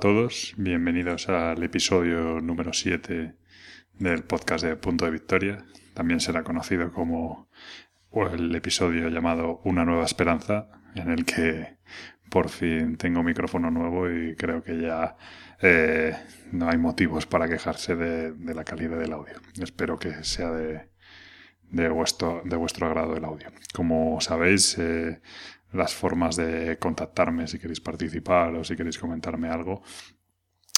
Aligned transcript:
Todos, 0.00 0.54
bienvenidos 0.56 1.28
al 1.28 1.62
episodio 1.62 2.40
número 2.40 2.72
7 2.72 3.34
del 3.98 4.24
podcast 4.24 4.64
de 4.64 4.74
Punto 4.74 5.04
de 5.04 5.10
Victoria. 5.10 5.66
También 5.92 6.20
será 6.20 6.42
conocido 6.42 6.90
como 6.90 7.50
el 8.32 8.54
episodio 8.54 9.10
llamado 9.10 9.60
Una 9.62 9.84
nueva 9.84 10.06
esperanza, 10.06 10.68
en 10.94 11.10
el 11.10 11.26
que 11.26 11.76
por 12.30 12.48
fin 12.48 12.96
tengo 12.96 13.22
micrófono 13.22 13.70
nuevo 13.70 14.10
y 14.10 14.36
creo 14.36 14.62
que 14.62 14.80
ya 14.80 15.18
eh, 15.60 16.16
no 16.50 16.70
hay 16.70 16.78
motivos 16.78 17.26
para 17.26 17.46
quejarse 17.46 17.94
de, 17.94 18.54
la 18.54 18.64
calidad 18.64 18.98
del 18.98 19.12
audio. 19.12 19.34
Espero 19.60 19.98
que 19.98 20.24
sea 20.24 20.50
de, 20.50 20.88
de, 21.72 21.88
vuestro, 21.90 22.40
de 22.46 22.56
vuestro 22.56 22.86
agrado 22.86 23.18
el 23.18 23.24
audio. 23.26 23.48
Como 23.74 24.18
sabéis, 24.22 24.78
eh, 24.78 25.20
las 25.72 25.94
formas 25.94 26.36
de 26.36 26.78
contactarme 26.78 27.46
si 27.46 27.58
queréis 27.58 27.80
participar 27.80 28.54
o 28.54 28.64
si 28.64 28.76
queréis 28.76 28.98
comentarme 28.98 29.48
algo, 29.48 29.82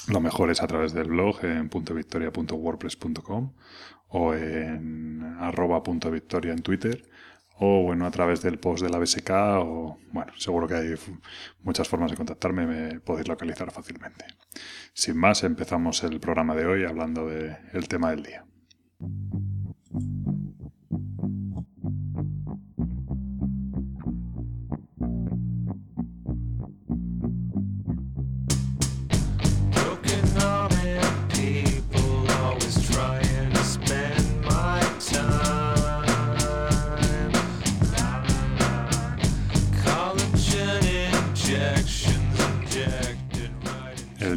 lo 0.07 0.19
mejor 0.19 0.51
es 0.51 0.61
a 0.61 0.67
través 0.67 0.93
del 0.93 1.07
blog 1.07 1.43
en 1.45 1.69
.victoria.wordpress.com 1.69 3.53
o 4.09 4.33
en 4.33 5.23
arroba 5.39 5.81
en 5.85 6.61
Twitter 6.61 7.03
o 7.55 7.83
bueno, 7.83 8.05
a 8.05 8.11
través 8.11 8.41
del 8.41 8.59
post 8.59 8.83
de 8.83 8.89
la 8.89 8.97
BSK 8.97 9.29
o 9.59 9.97
bueno, 10.11 10.33
seguro 10.37 10.67
que 10.67 10.75
hay 10.75 10.95
muchas 11.61 11.87
formas 11.87 12.11
de 12.11 12.17
contactarme, 12.17 12.65
me 12.65 12.99
podéis 12.99 13.27
localizar 13.27 13.71
fácilmente. 13.71 14.25
Sin 14.93 15.17
más, 15.17 15.43
empezamos 15.43 16.03
el 16.03 16.19
programa 16.19 16.55
de 16.55 16.65
hoy 16.65 16.83
hablando 16.83 17.27
del 17.27 17.87
tema 17.87 18.09
del 18.11 18.23
día. 18.23 18.45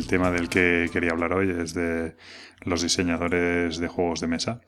Tema 0.07 0.31
del 0.31 0.49
que 0.49 0.89
quería 0.93 1.11
hablar 1.11 1.33
hoy 1.33 1.51
es 1.51 1.75
de 1.75 2.17
los 2.62 2.83
diseñadores 2.83 3.79
de 3.79 3.89
juegos 3.89 4.21
de 4.21 4.27
mesa. 4.27 4.61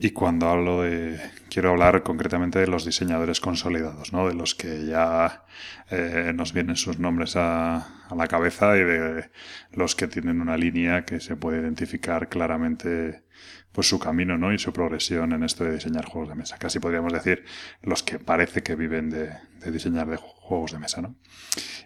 Y 0.00 0.10
cuando 0.10 0.48
hablo 0.48 0.82
de. 0.82 1.18
Quiero 1.50 1.70
hablar 1.70 2.04
concretamente 2.04 2.60
de 2.60 2.68
los 2.68 2.84
diseñadores 2.84 3.40
consolidados, 3.40 4.12
¿no? 4.12 4.28
De 4.28 4.34
los 4.34 4.54
que 4.54 4.86
ya 4.86 5.44
eh, 5.90 6.32
nos 6.34 6.52
vienen 6.52 6.76
sus 6.76 7.00
nombres 7.00 7.34
a, 7.36 8.06
la 8.16 8.28
cabeza 8.28 8.76
y 8.76 8.84
de 8.84 9.30
los 9.72 9.96
que 9.96 10.06
tienen 10.06 10.40
una 10.40 10.56
línea 10.56 11.04
que 11.04 11.18
se 11.18 11.34
puede 11.34 11.60
identificar 11.60 12.28
claramente 12.28 13.24
pues 13.72 13.88
su 13.88 13.98
camino, 13.98 14.38
¿no? 14.38 14.52
Y 14.52 14.58
su 14.58 14.72
progresión 14.72 15.32
en 15.32 15.42
esto 15.42 15.64
de 15.64 15.74
diseñar 15.74 16.04
juegos 16.04 16.28
de 16.28 16.36
mesa. 16.36 16.58
Casi 16.58 16.78
podríamos 16.78 17.12
decir 17.12 17.44
los 17.82 18.04
que 18.04 18.20
parece 18.20 18.62
que 18.62 18.76
viven 18.76 19.10
de, 19.10 19.30
de 19.60 19.70
diseñar 19.72 20.06
de 20.08 20.16
juegos 20.16 20.37
de 20.72 20.78
mesa, 20.78 21.02
¿no? 21.02 21.16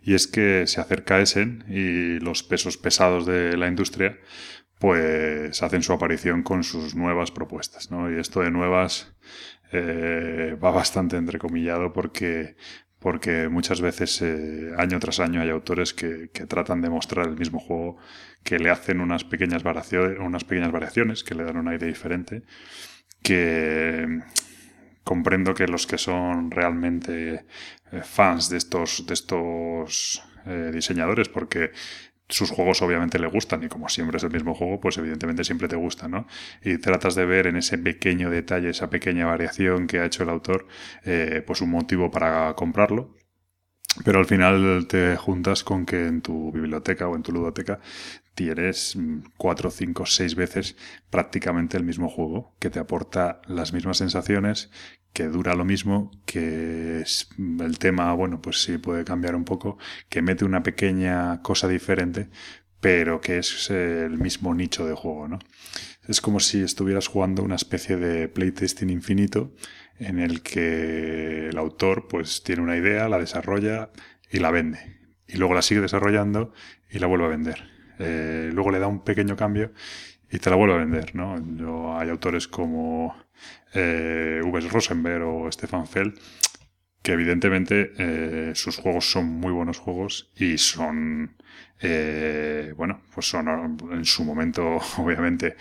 Y 0.02 0.14
es 0.14 0.26
que 0.26 0.66
se 0.66 0.80
acerca 0.80 1.20
Essen 1.20 1.64
y 1.68 2.18
los 2.20 2.42
pesos 2.42 2.76
pesados 2.76 3.26
de 3.26 3.56
la 3.56 3.68
industria 3.68 4.18
pues 4.78 5.62
hacen 5.62 5.82
su 5.82 5.92
aparición 5.92 6.42
con 6.42 6.64
sus 6.64 6.96
nuevas 6.96 7.30
propuestas, 7.30 7.92
¿no? 7.92 8.10
Y 8.10 8.18
esto 8.18 8.40
de 8.40 8.50
nuevas 8.50 9.14
eh, 9.70 10.56
va 10.62 10.72
bastante 10.72 11.16
entrecomillado 11.16 11.92
porque, 11.92 12.56
porque 12.98 13.48
muchas 13.48 13.80
veces, 13.80 14.20
eh, 14.22 14.72
año 14.76 14.98
tras 14.98 15.20
año, 15.20 15.40
hay 15.40 15.50
autores 15.50 15.94
que, 15.94 16.30
que, 16.34 16.46
tratan 16.46 16.80
de 16.80 16.90
mostrar 16.90 17.28
el 17.28 17.36
mismo 17.36 17.60
juego, 17.60 17.96
que 18.42 18.58
le 18.58 18.70
hacen 18.70 19.00
unas 19.00 19.22
pequeñas, 19.22 19.62
variaciones, 19.62 20.18
unas 20.18 20.42
pequeñas 20.42 20.72
variaciones, 20.72 21.22
que 21.22 21.36
le 21.36 21.44
dan 21.44 21.58
un 21.58 21.68
aire 21.68 21.86
diferente, 21.86 22.42
que 23.22 24.20
comprendo 25.04 25.54
que 25.54 25.66
los 25.66 25.86
que 25.86 25.98
son 25.98 26.50
realmente 26.50 27.44
eh, 27.92 28.02
fans 28.02 28.48
de 28.48 28.58
estos, 28.58 29.06
de 29.06 29.14
estos 29.14 30.22
diseñadores, 30.72 31.28
porque 31.28 31.70
sus 32.32 32.50
juegos 32.50 32.82
obviamente 32.82 33.18
le 33.18 33.26
gustan 33.26 33.62
y 33.62 33.68
como 33.68 33.88
siempre 33.88 34.16
es 34.16 34.24
el 34.24 34.30
mismo 34.30 34.54
juego, 34.54 34.80
pues 34.80 34.96
evidentemente 34.98 35.44
siempre 35.44 35.68
te 35.68 35.76
gusta, 35.76 36.08
¿no? 36.08 36.26
Y 36.62 36.78
tratas 36.78 37.14
de 37.14 37.26
ver 37.26 37.46
en 37.46 37.56
ese 37.56 37.78
pequeño 37.78 38.30
detalle, 38.30 38.70
esa 38.70 38.91
pequeña 38.91 39.26
variación 39.26 39.86
que 39.86 39.98
ha 40.00 40.06
hecho 40.06 40.22
el 40.22 40.30
autor, 40.30 40.66
eh, 41.04 41.42
pues 41.46 41.60
un 41.60 41.70
motivo 41.70 42.10
para 42.10 42.54
comprarlo. 42.54 43.14
Pero 44.04 44.20
al 44.20 44.24
final 44.24 44.86
te 44.88 45.16
juntas 45.16 45.62
con 45.64 45.84
que 45.84 46.06
en 46.06 46.22
tu 46.22 46.50
biblioteca 46.50 47.08
o 47.08 47.14
en 47.14 47.22
tu 47.22 47.30
ludoteca 47.30 47.78
tienes 48.34 48.97
cuatro, 49.37 49.70
cinco, 49.70 50.06
seis 50.06 50.34
veces 50.34 50.76
prácticamente 51.10 51.76
el 51.76 51.84
mismo 51.84 52.09
juego, 52.09 52.54
que 52.59 52.70
te 52.70 52.78
aporta 52.78 53.41
las 53.47 53.72
mismas 53.72 53.98
sensaciones, 53.98 54.70
que 55.12 55.25
dura 55.25 55.54
lo 55.54 55.65
mismo, 55.65 56.10
que 56.25 57.00
es 57.00 57.28
el 57.60 57.78
tema, 57.78 58.12
bueno, 58.15 58.41
pues 58.41 58.62
sí 58.62 58.78
puede 58.78 59.04
cambiar 59.04 59.34
un 59.34 59.44
poco, 59.44 59.78
que 60.09 60.22
mete 60.22 60.44
una 60.44 60.62
pequeña 60.62 61.42
cosa 61.42 61.69
diferente, 61.69 62.31
pero 62.81 63.21
que 63.21 63.38
es 63.38 63.71
el 63.71 64.19
mismo 64.19 64.54
nicho 64.54 64.87
de 64.87 64.94
juego, 64.94 65.28
¿no? 65.28 65.38
Es 66.09 66.21
como 66.21 66.41
si 66.41 66.62
estuvieras 66.62 67.06
jugando 67.06 67.42
una 67.42 67.54
especie 67.54 67.97
de 67.97 68.28
playtesting 68.28 68.91
infinito 68.91 69.54
en 69.98 70.19
el 70.19 70.42
que 70.42 71.48
el 71.48 71.59
autor 71.59 72.09
pues 72.09 72.42
tiene 72.42 72.62
una 72.62 72.76
idea, 72.76 73.09
la 73.09 73.19
desarrolla 73.19 73.91
y 74.31 74.41
la 74.41 74.50
vende. 74.50 75.00
Y 75.28 75.37
luego 75.37 75.54
la 75.54 75.62
sigue 75.62 75.81
desarrollando 75.81 76.53
y 76.91 76.98
la 76.98 77.06
vuelve 77.06 77.26
a 77.26 77.28
vender. 77.28 77.72
Eh, 78.02 78.50
luego 78.52 78.70
le 78.70 78.78
da 78.78 78.88
un 78.88 79.04
pequeño 79.04 79.36
cambio 79.36 79.72
y 80.32 80.38
te 80.38 80.48
la 80.50 80.56
vuelve 80.56 80.74
a 80.74 80.78
vender, 80.78 81.14
¿no? 81.14 81.98
hay 81.98 82.08
autores 82.08 82.48
como 82.48 83.14
eh, 83.74 84.40
Rosenberg 84.42 85.22
o 85.22 85.52
Stefan 85.52 85.86
Feld 85.86 86.18
que 87.02 87.12
evidentemente 87.12 87.92
eh, 87.98 88.52
sus 88.54 88.76
juegos 88.76 89.10
son 89.10 89.26
muy 89.26 89.52
buenos 89.52 89.78
juegos 89.78 90.30
y 90.36 90.56
son 90.56 91.36
eh, 91.80 92.72
bueno 92.76 93.02
pues 93.12 93.28
son 93.28 93.78
en 93.91 94.04
su 94.04 94.24
momento 94.24 94.76
obviamente 94.96 95.56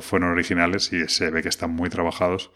fueron 0.00 0.30
originales 0.30 0.92
y 0.92 1.06
se 1.08 1.30
ve 1.30 1.42
que 1.42 1.48
están 1.48 1.72
muy 1.72 1.90
trabajados 1.90 2.52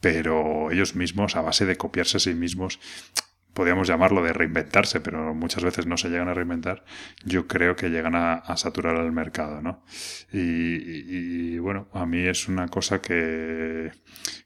pero 0.00 0.70
ellos 0.70 0.96
mismos 0.96 1.36
a 1.36 1.42
base 1.42 1.66
de 1.66 1.76
copiarse 1.76 2.16
a 2.16 2.20
sí 2.20 2.34
mismos 2.34 2.80
podríamos 3.54 3.88
llamarlo 3.88 4.22
de 4.22 4.32
reinventarse, 4.32 5.00
pero 5.00 5.32
muchas 5.34 5.64
veces 5.64 5.86
no 5.86 5.96
se 5.96 6.10
llegan 6.10 6.28
a 6.28 6.34
reinventar, 6.34 6.84
yo 7.24 7.46
creo 7.46 7.76
que 7.76 7.88
llegan 7.88 8.14
a, 8.16 8.42
saturar 8.56 8.96
al 8.96 9.12
mercado, 9.12 9.62
¿no? 9.62 9.84
Y, 10.32 11.58
bueno, 11.58 11.88
a 11.92 12.04
mí 12.06 12.26
es 12.26 12.48
una 12.48 12.68
cosa 12.68 13.00
que, 13.00 13.92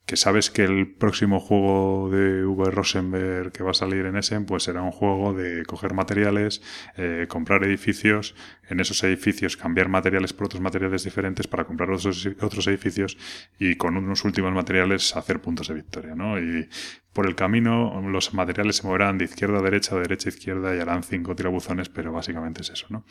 que 0.06 0.16
sabes 0.16 0.50
que 0.50 0.64
el 0.64 0.94
próximo 0.94 1.40
juego 1.40 2.10
de 2.10 2.44
V. 2.44 2.70
Rosenberg 2.70 3.52
que 3.52 3.62
va 3.62 3.72
a 3.72 3.75
salir 3.75 4.06
en 4.06 4.16
Essen, 4.16 4.44
pues 4.44 4.64
será 4.64 4.82
un 4.82 4.93
juego 4.93 5.34
de 5.34 5.64
coger 5.64 5.94
materiales, 5.94 6.62
eh, 6.96 7.26
comprar 7.28 7.64
edificios, 7.64 8.34
en 8.69 8.81
esos 8.81 9.02
edificios 9.04 9.56
cambiar 9.56 9.88
materiales 9.88 10.32
por 10.32 10.46
otros 10.46 10.62
materiales 10.62 11.04
diferentes 11.04 11.46
para 11.46 11.64
comprar 11.64 11.90
otros, 11.90 12.28
otros 12.40 12.66
edificios 12.66 13.16
y 13.58 13.76
con 13.76 13.96
unos 13.96 14.25
últimos 14.25 14.52
materiales 14.52 15.16
hacer 15.16 15.40
puntos 15.40 15.69
de 15.69 15.75
victoria, 15.75 16.14
¿no? 16.14 16.38
Y 16.38 16.69
por 17.18 17.26
el 17.26 17.34
camino 17.34 18.00
los 18.00 18.32
materiales 18.32 18.76
se 18.76 18.86
moverán 18.86 19.18
de 19.18 19.24
izquierda 19.24 19.58
a 19.58 19.62
derecha, 19.62 19.96
de 19.96 20.02
derecha 20.02 20.28
a 20.28 20.32
izquierda 20.34 20.76
y 20.76 20.78
harán 20.78 21.02
cinco 21.02 21.34
tirabuzones, 21.34 21.88
pero 21.88 22.12
básicamente 22.12 22.62
es 22.62 22.70
eso, 22.70 22.86
¿no? 22.90 23.04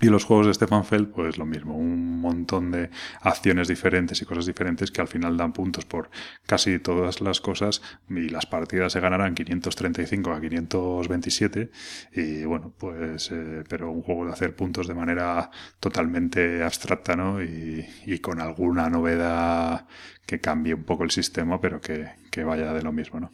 Y 0.00 0.06
los 0.06 0.24
juegos 0.24 0.46
de 0.46 0.54
Stefan 0.54 0.84
Feld, 0.84 1.08
pues 1.08 1.38
lo 1.38 1.46
mismo, 1.46 1.76
un 1.76 2.20
montón 2.20 2.70
de 2.70 2.90
acciones 3.20 3.66
diferentes 3.66 4.22
y 4.22 4.24
cosas 4.24 4.46
diferentes 4.46 4.90
que 4.90 5.00
al 5.00 5.08
final 5.08 5.36
dan 5.36 5.52
puntos 5.52 5.84
por 5.84 6.10
casi 6.46 6.78
todas 6.78 7.20
las 7.20 7.40
cosas 7.40 7.82
y 8.08 8.28
las 8.28 8.46
partidas 8.46 8.92
se 8.92 9.00
ganarán 9.00 9.34
535 9.34 10.32
a 10.32 10.40
527 10.40 11.70
y 12.12 12.44
bueno, 12.44 12.72
pues 12.78 13.30
eh, 13.32 13.64
pero 13.68 13.90
un 13.90 14.02
juego 14.02 14.26
de 14.26 14.32
hacer 14.32 14.54
puntos 14.54 14.86
de 14.86 14.94
manera 14.94 15.50
totalmente 15.80 16.62
abstracta, 16.62 17.16
¿no? 17.16 17.42
Y, 17.42 17.86
y 18.06 18.18
con 18.20 18.40
alguna 18.40 18.88
novedad 18.88 19.86
que 20.26 20.40
cambie 20.40 20.74
un 20.74 20.84
poco 20.84 21.04
el 21.04 21.10
sistema, 21.10 21.60
pero 21.60 21.80
que, 21.80 22.10
que 22.30 22.44
vaya 22.44 22.72
de 22.72 22.82
lo 22.82 22.92
mismo, 22.92 23.18
¿no? 23.18 23.32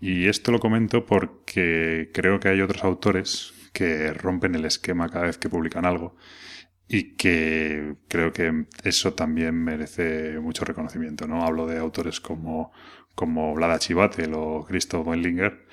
Y 0.00 0.28
esto 0.28 0.52
lo 0.52 0.60
comento 0.60 1.04
porque 1.04 2.10
creo 2.14 2.40
que 2.40 2.48
hay 2.48 2.60
otros 2.60 2.84
autores 2.84 3.52
que 3.72 4.12
rompen 4.12 4.54
el 4.54 4.64
esquema 4.64 5.08
cada 5.08 5.26
vez 5.26 5.38
que 5.38 5.48
publican 5.48 5.84
algo 5.84 6.16
y 6.88 7.14
que 7.16 7.96
creo 8.08 8.32
que 8.32 8.66
eso 8.84 9.14
también 9.14 9.54
merece 9.54 10.38
mucho 10.40 10.64
reconocimiento. 10.64 11.26
¿no? 11.26 11.44
Hablo 11.44 11.66
de 11.66 11.78
autores 11.78 12.20
como, 12.20 12.72
como 13.14 13.54
Vlada 13.54 13.78
Chivatel 13.78 14.34
o 14.34 14.64
Christoph 14.68 15.06
Weinlinger, 15.06 15.66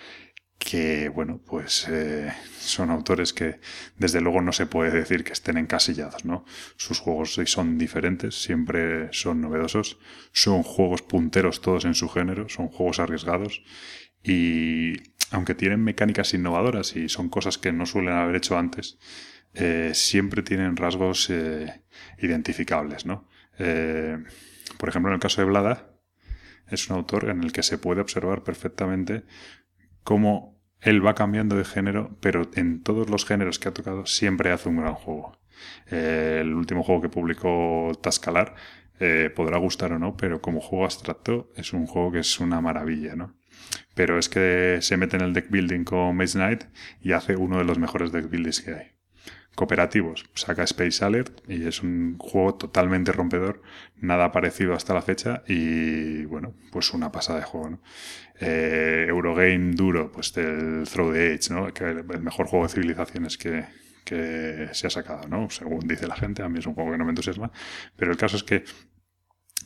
que 0.57 1.09
bueno, 1.09 1.41
pues 1.45 1.87
eh, 1.89 2.31
son 2.59 2.89
autores 2.91 3.33
que 3.33 3.59
desde 3.97 4.21
luego 4.21 4.41
no 4.41 4.51
se 4.51 4.65
puede 4.65 4.91
decir 4.91 5.23
que 5.23 5.33
estén 5.33 5.57
encasillados, 5.57 6.25
¿no? 6.25 6.45
Sus 6.75 6.99
juegos 6.99 7.39
son 7.45 7.77
diferentes, 7.77 8.41
siempre 8.41 9.07
son 9.13 9.39
novedosos, 9.39 9.99
son 10.33 10.63
juegos 10.63 11.01
punteros 11.01 11.61
todos 11.61 11.85
en 11.85 11.95
su 11.95 12.09
género, 12.09 12.49
son 12.49 12.67
juegos 12.67 12.99
arriesgados 12.99 13.63
y 14.21 15.08
aunque 15.31 15.55
tienen 15.55 15.83
mecánicas 15.83 16.33
innovadoras 16.33 16.95
y 16.95 17.09
son 17.09 17.29
cosas 17.29 17.57
que 17.57 17.71
no 17.71 17.85
suelen 17.85 18.13
haber 18.13 18.35
hecho 18.35 18.57
antes, 18.57 18.97
eh, 19.53 19.91
siempre 19.93 20.43
tienen 20.43 20.75
rasgos 20.75 21.29
eh, 21.29 21.81
identificables, 22.19 23.05
¿no? 23.05 23.27
por 24.77 24.87
ejemplo, 24.87 25.11
en 25.11 25.15
el 25.15 25.19
caso 25.19 25.41
de 25.41 25.47
Blada, 25.47 25.89
es 26.69 26.89
un 26.89 26.95
autor 26.95 27.29
en 27.29 27.43
el 27.43 27.51
que 27.51 27.61
se 27.61 27.77
puede 27.77 27.99
observar 27.99 28.41
perfectamente 28.45 29.25
cómo 30.05 30.63
él 30.79 31.05
va 31.05 31.13
cambiando 31.13 31.57
de 31.57 31.65
género, 31.65 32.17
pero 32.21 32.49
en 32.55 32.81
todos 32.83 33.09
los 33.09 33.25
géneros 33.25 33.59
que 33.59 33.67
ha 33.67 33.73
tocado 33.73 34.05
siempre 34.05 34.53
hace 34.53 34.69
un 34.69 34.77
gran 34.77 34.93
juego. 34.93 35.37
el 35.87 36.53
último 36.53 36.83
juego 36.83 37.01
que 37.01 37.09
publicó 37.09 37.91
Tascalar 38.01 38.55
podrá 39.35 39.57
gustar 39.57 39.91
o 39.91 39.99
no, 39.99 40.15
pero 40.15 40.41
como 40.41 40.61
juego 40.61 40.85
abstracto 40.85 41.51
es 41.57 41.73
un 41.73 41.85
juego 41.85 42.13
que 42.13 42.19
es 42.19 42.39
una 42.39 42.61
maravilla, 42.61 43.17
¿no? 43.17 43.38
Pero 43.95 44.17
es 44.17 44.29
que 44.29 44.79
se 44.81 44.97
mete 44.97 45.17
en 45.17 45.23
el 45.23 45.33
deck 45.33 45.49
building 45.49 45.83
con 45.83 46.15
Maze 46.15 46.37
Knight 46.37 46.63
y 47.01 47.13
hace 47.13 47.35
uno 47.35 47.57
de 47.57 47.65
los 47.65 47.79
mejores 47.79 48.11
deck 48.11 48.29
buildings 48.29 48.61
que 48.61 48.73
hay. 48.73 48.91
Cooperativos, 49.55 50.29
saca 50.35 50.63
Space 50.63 51.03
Alert 51.03 51.41
y 51.49 51.67
es 51.67 51.83
un 51.83 52.17
juego 52.17 52.55
totalmente 52.55 53.11
rompedor, 53.11 53.61
nada 53.97 54.31
parecido 54.31 54.73
hasta 54.73 54.93
la 54.93 55.01
fecha 55.01 55.43
y 55.47 56.23
bueno, 56.25 56.53
pues 56.71 56.93
una 56.93 57.11
pasada 57.11 57.39
de 57.39 57.45
juego, 57.45 57.71
¿no? 57.71 57.81
Eh, 58.39 59.07
Eurogame 59.09 59.73
duro, 59.73 60.13
pues 60.13 60.33
del 60.33 60.87
Throw 60.87 61.11
the 61.11 61.33
Age, 61.33 61.53
¿no? 61.53 61.67
El 61.67 62.21
mejor 62.21 62.47
juego 62.47 62.67
de 62.67 62.73
civilizaciones 62.73 63.37
que, 63.37 63.65
que 64.05 64.69
se 64.71 64.87
ha 64.87 64.89
sacado, 64.89 65.27
¿no? 65.27 65.49
Según 65.49 65.81
dice 65.87 66.07
la 66.07 66.15
gente, 66.15 66.41
a 66.41 66.49
mí 66.49 66.59
es 66.59 66.65
un 66.65 66.73
juego 66.73 66.91
que 66.91 66.97
no 66.97 67.03
me 67.03 67.11
entusiasma, 67.11 67.51
pero 67.95 68.11
el 68.11 68.17
caso 68.17 68.37
es 68.37 68.43
que 68.43 68.63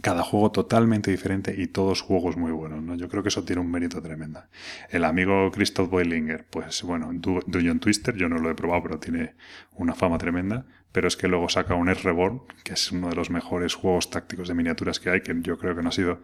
cada 0.02 0.24
juego 0.24 0.52
totalmente 0.52 1.12
diferente 1.12 1.54
y 1.56 1.68
todos 1.68 2.02
juegos 2.02 2.36
muy 2.36 2.52
buenos, 2.52 2.82
¿no? 2.82 2.96
Yo 2.96 3.08
creo 3.10 3.22
que 3.22 3.30
eso 3.30 3.44
tiene 3.44 3.62
un 3.62 3.70
mérito 3.70 4.02
tremendo. 4.02 4.44
El 4.90 5.04
amigo 5.04 5.52
Christoph 5.52 5.90
Boilinger, 5.90 6.46
pues 6.50 6.82
bueno, 6.84 7.12
Dungeon 7.14 7.80
Twister, 7.80 8.16
yo 8.16 8.28
no 8.28 8.40
lo 8.40 8.50
he 8.50 8.56
probado, 8.56 8.84
pero 8.84 9.00
tiene 9.00 9.36
una 9.74 9.94
fama 9.94 10.18
tremenda. 10.18 10.66
Pero 10.92 11.08
es 11.08 11.18
que 11.18 11.28
luego 11.28 11.50
saca 11.50 11.76
un 11.76 11.90
S 11.90 12.02
Reborn, 12.04 12.42
que 12.64 12.74
es 12.74 12.92
uno 12.92 13.10
de 13.10 13.16
los 13.16 13.30
mejores 13.30 13.74
juegos 13.76 14.10
tácticos 14.10 14.48
de 14.48 14.54
miniaturas 14.54 15.00
que 15.00 15.10
hay, 15.10 15.22
que 15.22 15.36
yo 15.42 15.58
creo 15.58 15.76
que 15.76 15.82
no 15.82 15.90
ha 15.90 15.92
sido 15.92 16.22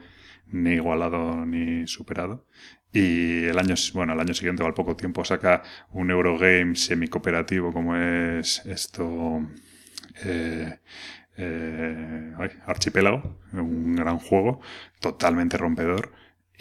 ni 0.47 0.71
igualado 0.71 1.45
ni 1.45 1.87
superado. 1.87 2.45
Y 2.91 3.45
el 3.45 3.57
año, 3.59 3.75
bueno, 3.93 4.13
el 4.13 4.19
año 4.19 4.33
siguiente 4.33 4.63
o 4.63 4.65
al 4.65 4.73
poco 4.73 4.95
tiempo 4.95 5.23
saca 5.25 5.63
un 5.91 6.09
Eurogame 6.11 6.75
semi-cooperativo 6.75 7.71
como 7.71 7.95
es 7.95 8.65
esto... 8.65 9.47
Eh, 10.23 10.79
eh, 11.39 12.33
Archipiélago, 12.65 13.39
un 13.53 13.95
gran 13.95 14.19
juego, 14.19 14.61
totalmente 14.99 15.57
rompedor. 15.57 16.11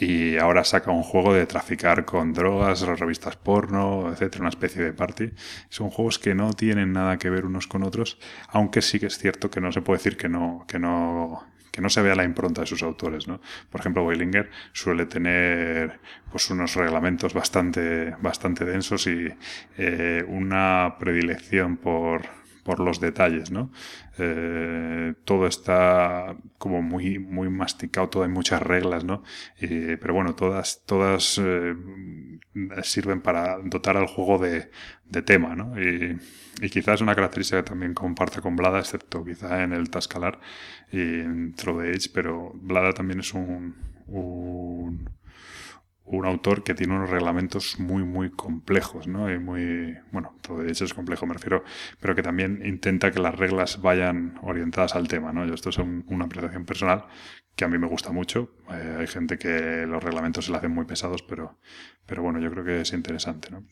Y 0.01 0.37
ahora 0.37 0.63
saca 0.63 0.93
un 0.93 1.03
juego 1.03 1.35
de 1.35 1.45
traficar 1.47 2.05
con 2.05 2.33
drogas, 2.33 2.83
revistas 2.83 3.37
porno, 3.37 4.13
etcétera, 4.13 4.43
una 4.43 4.51
especie 4.51 4.85
de 4.85 4.93
party. 4.93 5.33
Son 5.71 5.91
juegos 5.91 6.21
que 6.21 6.37
no 6.37 6.53
tienen 6.53 6.93
nada 6.93 7.19
que 7.19 7.31
ver 7.31 7.45
unos 7.45 7.67
con 7.67 7.83
otros, 7.83 8.19
aunque 8.49 8.81
sí 8.81 9.01
que 9.01 9.07
es 9.07 9.19
cierto 9.19 9.51
que 9.51 9.61
no 9.61 9.73
se 9.73 9.83
puede 9.83 9.99
decir 9.99 10.17
que 10.17 10.29
no, 10.29 10.65
que 10.69 10.79
no, 10.79 11.43
que 11.73 11.83
no 11.83 11.91
se 11.91 12.03
vea 12.03 12.15
la 12.15 12.23
impronta 12.23 12.61
de 12.61 12.69
sus 12.69 12.85
autores, 12.85 13.27
¿no? 13.27 13.41
Por 13.71 13.81
ejemplo, 13.81 14.05
Weilinger 14.05 14.51
suele 14.73 15.07
tener 15.07 16.01
pues 16.31 16.49
unos 16.51 16.77
reglamentos 16.77 17.35
bastante, 17.35 18.15
bastante 18.21 18.65
densos 18.65 19.07
y 19.09 19.29
eh, 19.77 20.25
una 20.29 20.97
predilección 21.01 21.77
por, 21.77 22.23
por 22.69 22.81
los 22.81 23.01
detalles, 23.01 23.51
¿no? 23.51 23.73
Eh, 24.19 25.15
todo 25.25 25.47
está 25.47 26.37
como 26.59 26.83
muy, 26.83 27.19
muy 27.19 27.49
masticado, 27.49 28.11
todo 28.11 28.25
hay 28.25 28.29
muchas 28.29 28.61
reglas, 28.61 29.05
¿no? 29.05 29.23
pero 29.59 30.13
bueno, 30.13 30.35
todas, 30.35 30.83
todas 30.85 31.41
eh, 31.43 31.75
sirven 32.83 33.23
para 33.23 33.59
dotar 33.65 33.97
al 33.97 34.07
juego 34.07 34.37
de, 34.37 34.71
tema, 35.25 35.57
¿no? 35.57 35.81
Y, 35.81 36.19
quizás 36.71 37.01
una 37.01 37.15
característica 37.15 37.63
que 37.63 37.71
también 37.71 37.95
comparta 37.95 38.43
con 38.43 38.55
Blada, 38.55 38.81
excepto 38.81 39.25
quizá 39.25 39.63
en 39.63 39.73
el 39.73 39.89
Tascalar 39.89 40.39
y 40.93 41.01
en 41.21 41.55
Throw 41.55 41.81
the 41.81 41.89
Age, 41.89 42.11
pero 42.13 42.53
Blada 42.55 42.93
también 42.93 43.21
es 43.21 43.33
un 43.33 43.75
un 44.09 45.11
autor 46.27 46.63
que 46.65 46.75
tiene 46.75 46.95
unos 46.95 47.11
reglamentos 47.11 47.79
muy, 47.79 48.05
muy 48.05 48.31
complejos, 48.31 49.07
¿no? 49.07 49.33
Y 49.33 49.39
muy, 49.39 49.97
bueno, 50.13 50.35
todo 50.41 50.63
de 50.63 50.71
hecho 50.71 50.85
es 50.85 50.95
complejo, 50.95 51.27
me 51.27 51.35
refiero, 51.35 51.65
pero 52.01 52.15
que 52.15 52.23
también 52.23 52.63
intenta 52.65 53.11
que 53.11 53.21
las 53.21 53.35
reglas 53.35 53.81
vayan 53.81 54.39
orientadas 54.43 54.95
al 54.95 55.09
tema, 55.09 55.33
¿no? 55.33 55.45
Yo 55.47 55.55
esto 55.55 55.71
es 55.71 55.79
una 55.79 56.25
apreciación 56.25 56.65
personal 56.65 57.07
que 57.55 57.65
a 57.65 57.69
mí 57.69 57.79
me 57.79 57.89
gusta 57.89 58.13
mucho. 58.13 58.51
Eh, 58.71 58.97
hay 59.01 59.07
gente 59.07 59.39
que 59.39 59.85
los 59.87 60.03
reglamentos 60.03 60.47
se 60.47 60.53
le 60.53 60.59
hacen 60.59 60.71
muy 60.71 60.85
pesados, 60.85 61.23
pero, 61.23 61.59
pero 62.07 62.23
bueno, 62.23 62.39
yo 62.41 62.51
creo 62.51 62.65
que 62.65 62.81
es 62.83 62.93
interesante, 62.93 63.51
¿no? 63.51 63.65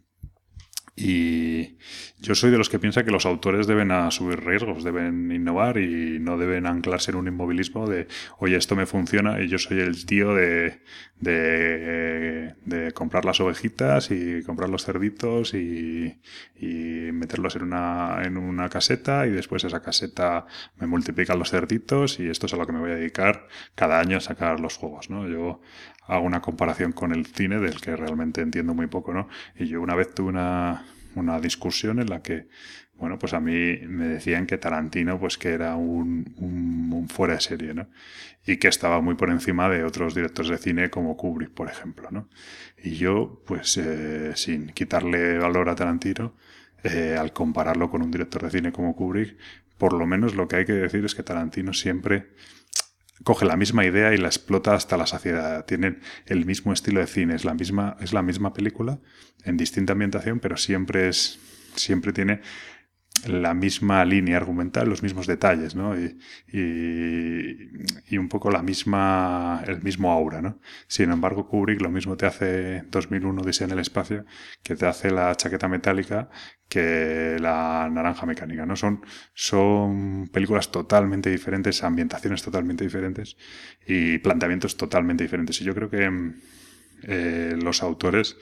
Y 0.98 1.76
yo 2.19 2.34
soy 2.34 2.50
de 2.50 2.56
los 2.56 2.70
que 2.70 2.78
piensa 2.78 3.04
que 3.04 3.10
los 3.10 3.26
autores 3.26 3.66
deben 3.66 3.90
asumir 3.90 4.43
riesgos, 4.43 4.82
deben 4.82 5.31
innovar 5.31 5.76
y 5.76 6.19
no 6.19 6.38
deben 6.38 6.66
anclarse 6.66 7.10
en 7.10 7.19
un 7.19 7.28
inmovilismo 7.28 7.87
de, 7.87 8.08
oye, 8.38 8.56
esto 8.56 8.76
me 8.76 8.87
funciona 8.87 9.43
y 9.43 9.48
yo 9.48 9.58
soy 9.58 9.81
el 9.81 10.06
tío 10.06 10.34
de, 10.34 10.81
de, 11.20 12.54
de 12.64 12.93
comprar 12.93 13.26
las 13.26 13.40
ovejitas 13.40 14.10
y 14.10 14.43
comprar 14.43 14.70
los 14.70 14.87
cerditos 14.87 15.52
y, 15.52 16.19
y 16.58 17.12
meterlos 17.12 17.56
en 17.56 17.64
una, 17.64 18.23
en 18.25 18.38
una 18.38 18.71
caseta 18.71 19.26
y 19.26 19.30
después 19.30 19.64
esa 19.64 19.82
caseta 19.82 20.47
me 20.78 20.87
multiplican 20.87 21.38
los 21.38 21.50
cerditos 21.50 22.18
y 22.21 22.28
esto 22.28 22.47
es 22.47 22.54
a 22.54 22.56
lo 22.56 22.66
que 22.66 22.73
me 22.73 22.80
voy 22.80 22.92
a 22.92 22.97
dedicar 22.97 23.49
cada 23.75 24.00
año 24.00 24.16
a 24.16 24.21
sacar 24.21 24.61
los 24.61 24.76
juegos, 24.76 25.11
¿no? 25.11 25.28
Yo 25.28 25.61
hago 26.06 26.25
una 26.25 26.40
comparación 26.40 26.92
con 26.92 27.12
el 27.12 27.26
cine, 27.26 27.58
del 27.58 27.80
que 27.80 27.96
realmente 27.96 28.40
entiendo 28.40 28.75
muy 28.75 28.86
poco, 28.86 29.12
¿no? 29.12 29.28
Y 29.56 29.66
yo 29.66 29.80
una 29.80 29.94
vez 29.94 30.14
tuve 30.14 30.28
una, 30.28 30.84
una 31.14 31.40
discusión 31.40 31.98
en 31.98 32.08
la 32.08 32.22
que, 32.22 32.48
bueno, 32.94 33.18
pues 33.18 33.34
a 33.34 33.40
mí 33.40 33.78
me 33.86 34.06
decían 34.08 34.46
que 34.46 34.58
Tarantino, 34.58 35.18
pues 35.18 35.38
que 35.38 35.50
era 35.50 35.76
un, 35.76 37.06
fuera 37.08 37.34
de 37.34 37.40
serie, 37.40 37.75
¿no? 37.75 37.88
Y 38.46 38.58
que 38.58 38.68
estaba 38.68 39.00
muy 39.00 39.14
por 39.14 39.30
encima 39.30 39.68
de 39.68 39.84
otros 39.84 40.14
directores 40.14 40.50
de 40.50 40.58
cine 40.58 40.90
como 40.90 41.16
Kubrick, 41.16 41.50
por 41.50 41.68
ejemplo, 41.68 42.10
¿no? 42.10 42.28
Y 42.82 42.96
yo, 42.96 43.42
pues, 43.46 43.76
eh, 43.78 44.32
sin 44.36 44.68
quitarle 44.68 45.38
valor 45.38 45.68
a 45.68 45.75
Tarantino, 45.75 46.34
eh, 46.84 47.16
al 47.18 47.32
compararlo 47.32 47.90
con 47.90 48.02
un 48.02 48.10
director 48.10 48.42
de 48.42 48.50
cine 48.50 48.72
como 48.72 48.94
Kubrick, 48.94 49.36
por 49.78 49.92
lo 49.92 50.06
menos 50.06 50.34
lo 50.34 50.48
que 50.48 50.56
hay 50.56 50.64
que 50.64 50.72
decir 50.72 51.04
es 51.04 51.14
que 51.14 51.22
Tarantino 51.22 51.72
siempre 51.72 52.28
coge 53.25 53.44
la 53.44 53.56
misma 53.56 53.85
idea 53.85 54.12
y 54.14 54.18
la 54.18 54.28
explota 54.28 54.75
hasta 54.75 54.96
la 54.96 55.06
saciedad. 55.06 55.64
Tienen 55.64 56.00
el 56.26 56.44
mismo 56.44 56.73
estilo 56.73 57.00
de 57.00 57.06
cine, 57.06 57.35
es 57.35 57.44
la 57.44 57.54
misma, 57.54 57.96
es 58.00 58.12
la 58.12 58.23
misma 58.23 58.52
película 58.52 58.99
en 59.44 59.56
distinta 59.56 59.92
ambientación, 59.92 60.40
pero 60.40 60.56
siempre 60.56 61.08
es, 61.08 61.38
siempre 61.75 62.12
tiene 62.12 62.40
la 63.28 63.54
misma 63.54 64.04
línea 64.04 64.37
argumental, 64.37 64.88
los 64.88 65.02
mismos 65.02 65.26
detalles, 65.26 65.75
¿no? 65.75 65.95
Y, 65.99 66.18
y, 66.52 68.18
un 68.18 68.28
poco 68.28 68.50
la 68.50 68.62
misma, 68.62 69.62
el 69.66 69.83
mismo 69.83 70.12
aura, 70.12 70.40
¿no? 70.42 70.61
Sin 70.87 71.11
embargo, 71.11 71.49
Kubrick 71.49 71.80
lo 71.80 71.90
mismo 71.90 72.16
te 72.16 72.26
hace 72.26 72.83
2001 72.90 73.42
Diseño 73.42 73.66
en 73.66 73.73
el 73.73 73.78
espacio, 73.80 74.25
que 74.62 74.76
te 74.76 74.87
hace 74.87 75.11
la 75.11 75.35
chaqueta 75.35 75.68
metálica, 75.68 76.30
que 76.68 77.37
la 77.40 77.88
naranja 77.90 78.26
mecánica, 78.26 78.66
¿no? 78.66 78.76
Son, 78.76 79.04
son 79.35 80.28
películas 80.33 80.71
totalmente 80.71 81.30
diferentes, 81.30 81.83
ambientaciones 81.85 82.42
totalmente 82.42 82.85
diferentes 82.85 83.37
y 83.87 84.18
planteamientos 84.18 84.76
totalmente 84.76 85.25
diferentes. 85.25 85.61
Y 85.61 85.64
yo 85.64 85.75
creo 85.75 85.90
que 85.90 86.33
eh, 87.02 87.56
los 87.61 87.83
autores 87.83 88.37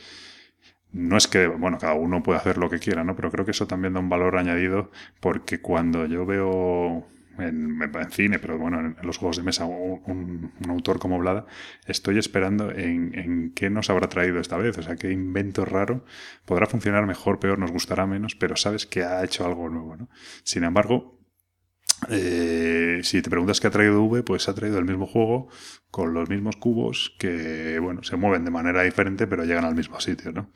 no 0.94 1.16
es 1.16 1.26
que, 1.26 1.48
bueno, 1.48 1.78
cada 1.78 1.94
uno 1.94 2.22
puede 2.22 2.38
hacer 2.38 2.56
lo 2.56 2.70
que 2.70 2.78
quiera, 2.78 3.02
¿no? 3.02 3.16
Pero 3.16 3.30
creo 3.30 3.44
que 3.44 3.50
eso 3.50 3.66
también 3.66 3.94
da 3.94 4.00
un 4.00 4.08
valor 4.08 4.38
añadido 4.38 4.92
porque 5.20 5.60
cuando 5.60 6.06
yo 6.06 6.24
veo 6.24 7.04
en, 7.38 8.10
cine, 8.10 8.38
pero 8.38 8.58
bueno, 8.58 8.78
en, 8.78 8.96
los 9.02 9.18
juegos 9.18 9.36
de 9.36 9.42
mesa, 9.42 9.64
un, 9.64 10.52
autor 10.68 11.00
como 11.00 11.18
Blada, 11.18 11.46
estoy 11.86 12.18
esperando 12.18 12.70
en, 12.70 13.12
en, 13.18 13.52
qué 13.54 13.70
nos 13.70 13.90
habrá 13.90 14.08
traído 14.08 14.38
esta 14.38 14.56
vez, 14.56 14.78
o 14.78 14.82
sea, 14.82 14.94
qué 14.94 15.10
invento 15.10 15.64
raro, 15.64 16.04
podrá 16.44 16.66
funcionar 16.66 17.06
mejor, 17.06 17.40
peor, 17.40 17.58
nos 17.58 17.72
gustará 17.72 18.06
menos, 18.06 18.36
pero 18.36 18.54
sabes 18.54 18.86
que 18.86 19.02
ha 19.02 19.24
hecho 19.24 19.44
algo 19.44 19.68
nuevo, 19.68 19.96
¿no? 19.96 20.08
Sin 20.44 20.62
embargo, 20.62 21.18
eh, 22.10 23.00
si 23.02 23.22
te 23.22 23.30
preguntas 23.30 23.60
qué 23.60 23.66
ha 23.66 23.70
traído 23.70 24.02
V, 24.04 24.22
pues 24.22 24.48
ha 24.48 24.54
traído 24.54 24.78
el 24.78 24.84
mismo 24.84 25.06
juego 25.06 25.48
con 25.90 26.14
los 26.14 26.28
mismos 26.28 26.56
cubos 26.56 27.14
que, 27.18 27.78
bueno, 27.80 28.02
se 28.02 28.16
mueven 28.16 28.44
de 28.44 28.50
manera 28.50 28.82
diferente, 28.82 29.26
pero 29.26 29.44
llegan 29.44 29.64
al 29.64 29.74
mismo 29.74 30.00
sitio, 30.00 30.32
¿no? 30.32 30.50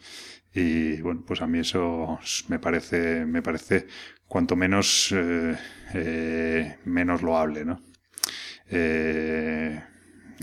Y 0.52 1.00
bueno, 1.02 1.22
pues 1.26 1.42
a 1.42 1.46
mí 1.46 1.60
eso 1.60 2.18
me 2.48 2.58
parece, 2.58 3.24
me 3.26 3.42
parece 3.42 3.86
cuanto 4.26 4.56
menos, 4.56 5.12
eh, 5.14 5.56
eh, 5.94 6.78
menos 6.84 7.22
loable, 7.22 7.64
¿no? 7.64 7.82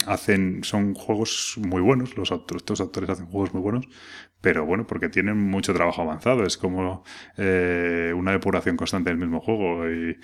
hacen, 0.07 0.63
son 0.63 0.95
juegos 0.95 1.57
muy 1.59 1.81
buenos, 1.81 2.17
los 2.17 2.31
autores, 2.31 2.61
estos 2.61 2.81
autores 2.81 3.09
hacen 3.09 3.27
juegos 3.27 3.53
muy 3.53 3.61
buenos, 3.61 3.87
pero 4.41 4.65
bueno, 4.65 4.87
porque 4.87 5.09
tienen 5.09 5.37
mucho 5.37 5.73
trabajo 5.73 6.01
avanzado, 6.01 6.43
es 6.43 6.57
como 6.57 7.03
una 7.37 8.31
depuración 8.31 8.77
constante 8.77 9.11
del 9.11 9.19
mismo 9.19 9.41
juego 9.41 9.87
y 9.89 10.17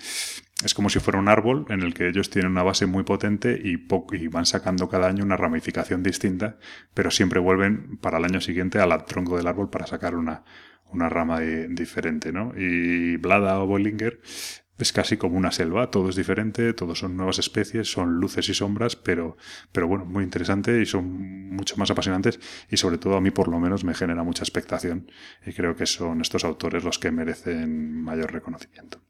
es 0.64 0.74
como 0.74 0.88
si 0.90 1.00
fuera 1.00 1.18
un 1.18 1.28
árbol 1.28 1.66
en 1.68 1.82
el 1.82 1.94
que 1.94 2.08
ellos 2.08 2.30
tienen 2.30 2.52
una 2.52 2.62
base 2.62 2.86
muy 2.86 3.04
potente 3.04 3.60
y, 3.62 3.86
y, 4.12 4.28
van 4.28 4.46
sacando 4.46 4.88
cada 4.88 5.08
año 5.08 5.24
una 5.24 5.36
ramificación 5.36 6.02
distinta, 6.02 6.58
pero 6.94 7.10
siempre 7.10 7.40
vuelven 7.40 7.98
para 7.98 8.18
el 8.18 8.24
año 8.24 8.40
siguiente 8.40 8.78
al 8.78 9.04
tronco 9.04 9.36
del 9.36 9.46
árbol 9.46 9.70
para 9.70 9.86
sacar 9.86 10.14
una, 10.14 10.44
una 10.92 11.08
rama 11.08 11.40
diferente, 11.40 12.32
¿no? 12.32 12.52
Y 12.56 13.16
Blada 13.16 13.60
o 13.60 13.66
Bollinger 13.66 14.20
es 14.78 14.92
casi 14.92 15.16
como 15.16 15.36
una 15.36 15.52
selva, 15.52 15.90
todo 15.90 16.08
es 16.08 16.16
diferente, 16.16 16.72
todos 16.74 16.98
son 16.98 17.16
nuevas 17.16 17.38
especies, 17.38 17.90
son 17.90 18.14
luces 18.20 18.48
y 18.48 18.54
sombras, 18.54 18.96
pero, 18.96 19.36
pero 19.70 19.86
bueno, 19.86 20.04
muy 20.04 20.24
interesante 20.24 20.80
y 20.80 20.86
son 20.86 21.50
mucho 21.50 21.76
más 21.76 21.90
apasionantes 21.90 22.40
y 22.70 22.76
sobre 22.76 22.98
todo 22.98 23.16
a 23.16 23.20
mí 23.20 23.30
por 23.30 23.48
lo 23.48 23.60
menos 23.60 23.84
me 23.84 23.94
genera 23.94 24.24
mucha 24.24 24.42
expectación 24.42 25.10
y 25.46 25.52
creo 25.52 25.76
que 25.76 25.86
son 25.86 26.20
estos 26.20 26.44
autores 26.44 26.84
los 26.84 26.98
que 26.98 27.10
merecen 27.10 28.02
mayor 28.02 28.32
reconocimiento. 28.32 29.00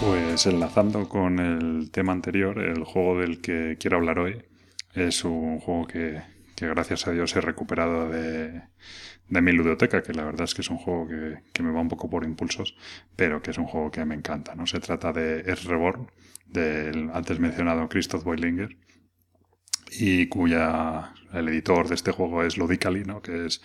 Pues 0.00 0.46
enlazando 0.46 1.08
con 1.08 1.38
el 1.40 1.90
tema 1.90 2.12
anterior, 2.12 2.58
el 2.58 2.84
juego 2.84 3.20
del 3.20 3.40
que 3.40 3.76
quiero 3.80 3.96
hablar 3.96 4.18
hoy 4.18 4.42
es 4.94 5.24
un 5.24 5.58
juego 5.60 5.86
que, 5.86 6.22
gracias 6.60 7.06
a 7.06 7.12
Dios 7.12 7.34
he 7.36 7.40
recuperado 7.40 8.10
de, 8.10 8.62
mi 9.28 9.52
ludoteca, 9.52 10.02
que 10.02 10.12
la 10.12 10.24
verdad 10.24 10.44
es 10.44 10.54
que 10.54 10.62
es 10.62 10.70
un 10.70 10.78
juego 10.78 11.08
que, 11.52 11.62
me 11.62 11.72
va 11.72 11.80
un 11.80 11.88
poco 11.88 12.08
por 12.08 12.24
impulsos, 12.24 12.76
pero 13.16 13.42
que 13.42 13.50
es 13.50 13.58
un 13.58 13.66
juego 13.66 13.90
que 13.90 14.04
me 14.04 14.14
encanta. 14.14 14.54
¿no? 14.54 14.66
Se 14.66 14.80
trata 14.80 15.12
de 15.12 15.40
Es 15.40 15.64
Reborn, 15.64 16.10
del 16.46 17.10
antes 17.12 17.40
mencionado 17.40 17.88
Christoph 17.88 18.24
Boilinger, 18.24 18.76
y 19.98 20.26
cuya 20.28 21.12
el 21.32 21.48
editor 21.48 21.88
de 21.88 21.94
este 21.94 22.12
juego 22.12 22.42
es 22.42 22.56
Ludicali, 22.56 23.04
¿no? 23.04 23.20
que 23.20 23.46
es 23.46 23.62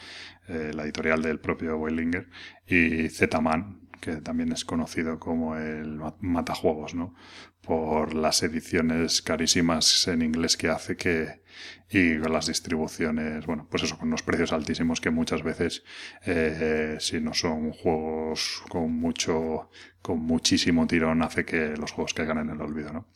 eh, 0.48 0.72
la 0.74 0.84
editorial 0.84 1.22
del 1.22 1.40
propio 1.40 1.78
Boilinger, 1.78 2.28
y 2.66 3.10
Z-Man, 3.10 3.81
que 4.02 4.18
también 4.18 4.52
es 4.52 4.66
conocido 4.66 5.20
como 5.20 5.56
el 5.56 6.02
matajuegos, 6.20 6.96
¿no? 6.96 7.14
Por 7.62 8.16
las 8.16 8.44
ediciones 8.44 9.22
carísimas 9.22 10.08
en 10.08 10.24
inglés 10.24 10.58
que 10.58 10.70
hace 10.70 10.98
que 10.98 11.42
y 11.90 12.18
las 12.18 12.48
distribuciones, 12.48 13.46
bueno, 13.46 13.68
pues 13.70 13.84
eso, 13.84 13.98
con 13.98 14.08
unos 14.08 14.24
precios 14.24 14.54
altísimos 14.54 15.02
que 15.02 15.10
muchas 15.10 15.44
veces, 15.44 15.84
eh, 16.26 16.98
si 17.00 17.20
no 17.20 17.34
son 17.34 17.72
juegos 17.74 18.64
con 18.70 18.94
mucho, 18.94 19.70
con 20.02 20.20
muchísimo 20.20 20.88
tirón, 20.88 21.22
hace 21.22 21.46
que 21.46 21.76
los 21.78 21.92
juegos 21.92 22.14
caigan 22.14 22.40
en 22.40 22.50
el 22.50 22.62
olvido, 22.62 22.94
¿no? 22.94 23.08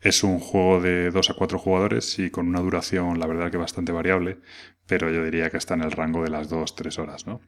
Es 0.00 0.22
un 0.22 0.38
juego 0.38 0.80
de 0.82 1.10
2 1.10 1.30
a 1.30 1.34
4 1.34 1.58
jugadores 1.58 2.18
y 2.18 2.30
con 2.30 2.48
una 2.48 2.60
duración, 2.60 3.18
la 3.18 3.26
verdad 3.26 3.50
que 3.50 3.56
bastante 3.56 3.92
variable, 3.92 4.38
pero 4.86 5.10
yo 5.10 5.24
diría 5.24 5.48
que 5.50 5.56
está 5.56 5.74
en 5.74 5.82
el 5.82 5.92
rango 5.92 6.22
de 6.22 6.30
las 6.30 6.50
2-3 6.50 6.98
horas, 6.98 7.26
¿no? 7.26 7.40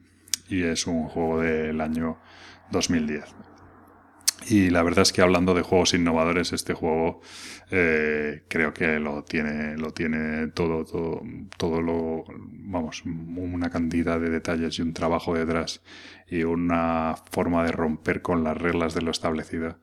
Y 0.49 0.63
es 0.63 0.87
un 0.87 1.07
juego 1.07 1.41
del 1.41 1.81
año 1.81 2.17
2010. 2.71 3.23
Y 4.49 4.69
la 4.69 4.83
verdad 4.83 5.01
es 5.01 5.11
que 5.11 5.21
hablando 5.21 5.53
de 5.53 5.63
juegos 5.63 5.93
innovadores, 5.93 6.53
este 6.53 6.73
juego 6.73 7.21
eh, 7.71 8.43
creo 8.47 8.73
que 8.73 8.99
lo 8.99 9.23
tiene, 9.23 9.77
lo 9.77 9.91
tiene 9.91 10.47
todo, 10.47 10.85
todo, 10.85 11.21
todo 11.57 11.81
lo, 11.81 12.23
vamos, 12.37 13.03
una 13.05 13.69
cantidad 13.69 14.19
de 14.19 14.29
detalles 14.29 14.77
y 14.79 14.83
un 14.83 14.93
trabajo 14.93 15.33
detrás 15.33 15.81
y 16.29 16.43
una 16.43 17.15
forma 17.31 17.63
de 17.65 17.71
romper 17.71 18.21
con 18.21 18.43
las 18.43 18.55
reglas 18.55 18.93
de 18.93 19.01
lo 19.01 19.11
establecido 19.11 19.79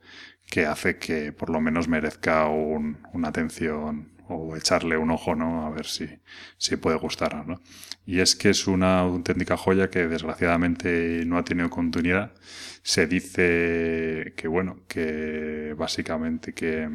que 0.48 0.66
hace 0.66 0.98
que 0.98 1.32
por 1.32 1.50
lo 1.50 1.60
menos 1.60 1.88
merezca 1.88 2.46
una 2.46 3.28
atención 3.28 4.13
o 4.28 4.56
echarle 4.56 4.96
un 4.96 5.10
ojo, 5.10 5.34
¿no? 5.34 5.66
A 5.66 5.70
ver 5.70 5.86
si, 5.86 6.08
si 6.58 6.76
puede 6.76 6.96
gustar, 6.98 7.46
¿no? 7.46 7.60
Y 8.06 8.20
es 8.20 8.34
que 8.36 8.50
es 8.50 8.66
una 8.66 9.00
auténtica 9.00 9.56
joya 9.56 9.90
que 9.90 10.06
desgraciadamente 10.08 11.24
no 11.26 11.38
ha 11.38 11.44
tenido 11.44 11.70
continuidad. 11.70 12.34
Se 12.82 13.06
dice 13.06 14.34
que, 14.36 14.48
bueno, 14.48 14.82
que 14.88 15.74
básicamente 15.76 16.52
que, 16.54 16.88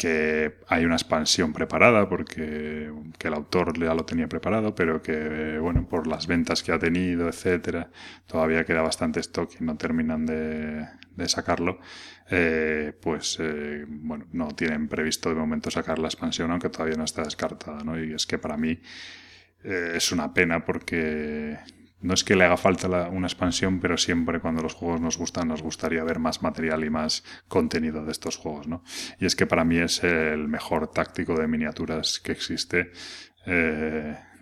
que 0.00 0.54
hay 0.66 0.86
una 0.86 0.94
expansión 0.94 1.52
preparada 1.52 2.08
porque 2.08 2.90
que 3.18 3.28
el 3.28 3.34
autor 3.34 3.78
ya 3.78 3.92
lo 3.92 4.06
tenía 4.06 4.28
preparado, 4.28 4.74
pero 4.74 5.02
que, 5.02 5.58
bueno, 5.58 5.86
por 5.86 6.06
las 6.06 6.26
ventas 6.26 6.62
que 6.62 6.72
ha 6.72 6.78
tenido, 6.78 7.28
etcétera, 7.28 7.90
todavía 8.26 8.64
queda 8.64 8.80
bastante 8.80 9.20
stock 9.20 9.52
y 9.60 9.64
no 9.64 9.76
terminan 9.76 10.24
de, 10.24 10.86
de 11.16 11.28
sacarlo, 11.28 11.80
eh, 12.30 12.94
pues 13.02 13.36
eh, 13.40 13.84
bueno, 13.86 14.24
no 14.32 14.48
tienen 14.48 14.88
previsto 14.88 15.28
de 15.28 15.34
momento 15.34 15.70
sacar 15.70 15.98
la 15.98 16.08
expansión, 16.08 16.50
aunque 16.50 16.70
todavía 16.70 16.96
no 16.96 17.04
está 17.04 17.22
descartada, 17.22 17.84
¿no? 17.84 18.02
Y 18.02 18.14
es 18.14 18.26
que 18.26 18.38
para 18.38 18.56
mí 18.56 18.80
eh, 19.64 19.92
es 19.96 20.12
una 20.12 20.32
pena 20.32 20.64
porque 20.64 21.58
no 22.00 22.14
es 22.14 22.24
que 22.24 22.36
le 22.36 22.44
haga 22.44 22.56
falta 22.56 23.08
una 23.08 23.26
expansión, 23.26 23.80
pero 23.80 23.96
siempre 23.96 24.40
cuando 24.40 24.62
los 24.62 24.74
juegos 24.74 25.00
nos 25.00 25.18
gustan 25.18 25.48
nos 25.48 25.62
gustaría 25.62 26.04
ver 26.04 26.18
más 26.18 26.42
material 26.42 26.84
y 26.84 26.90
más 26.90 27.24
contenido 27.48 28.04
de 28.04 28.12
estos 28.12 28.36
juegos, 28.36 28.66
¿no? 28.66 28.82
Y 29.18 29.26
es 29.26 29.36
que 29.36 29.46
para 29.46 29.64
mí 29.64 29.76
es 29.76 30.02
el 30.02 30.48
mejor 30.48 30.90
táctico 30.90 31.38
de 31.38 31.46
miniaturas 31.46 32.20
que 32.20 32.32
existe 32.32 32.92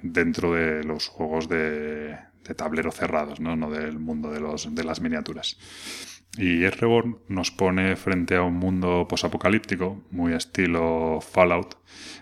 dentro 0.02 0.54
de 0.54 0.84
los 0.84 1.08
juegos 1.08 1.48
de, 1.48 2.16
de 2.44 2.54
tablero 2.54 2.90
cerrados, 2.90 3.40
¿no? 3.40 3.56
No 3.56 3.70
del 3.70 3.98
mundo 3.98 4.30
de, 4.30 4.40
los, 4.40 4.74
de 4.74 4.84
las 4.84 5.00
miniaturas. 5.00 5.58
Y 6.36 6.68
Reborn 6.68 7.18
nos 7.28 7.50
pone 7.50 7.96
frente 7.96 8.36
a 8.36 8.42
un 8.42 8.54
mundo 8.54 9.06
posapocalíptico, 9.08 10.04
muy 10.10 10.34
estilo 10.34 11.20
Fallout, 11.20 11.76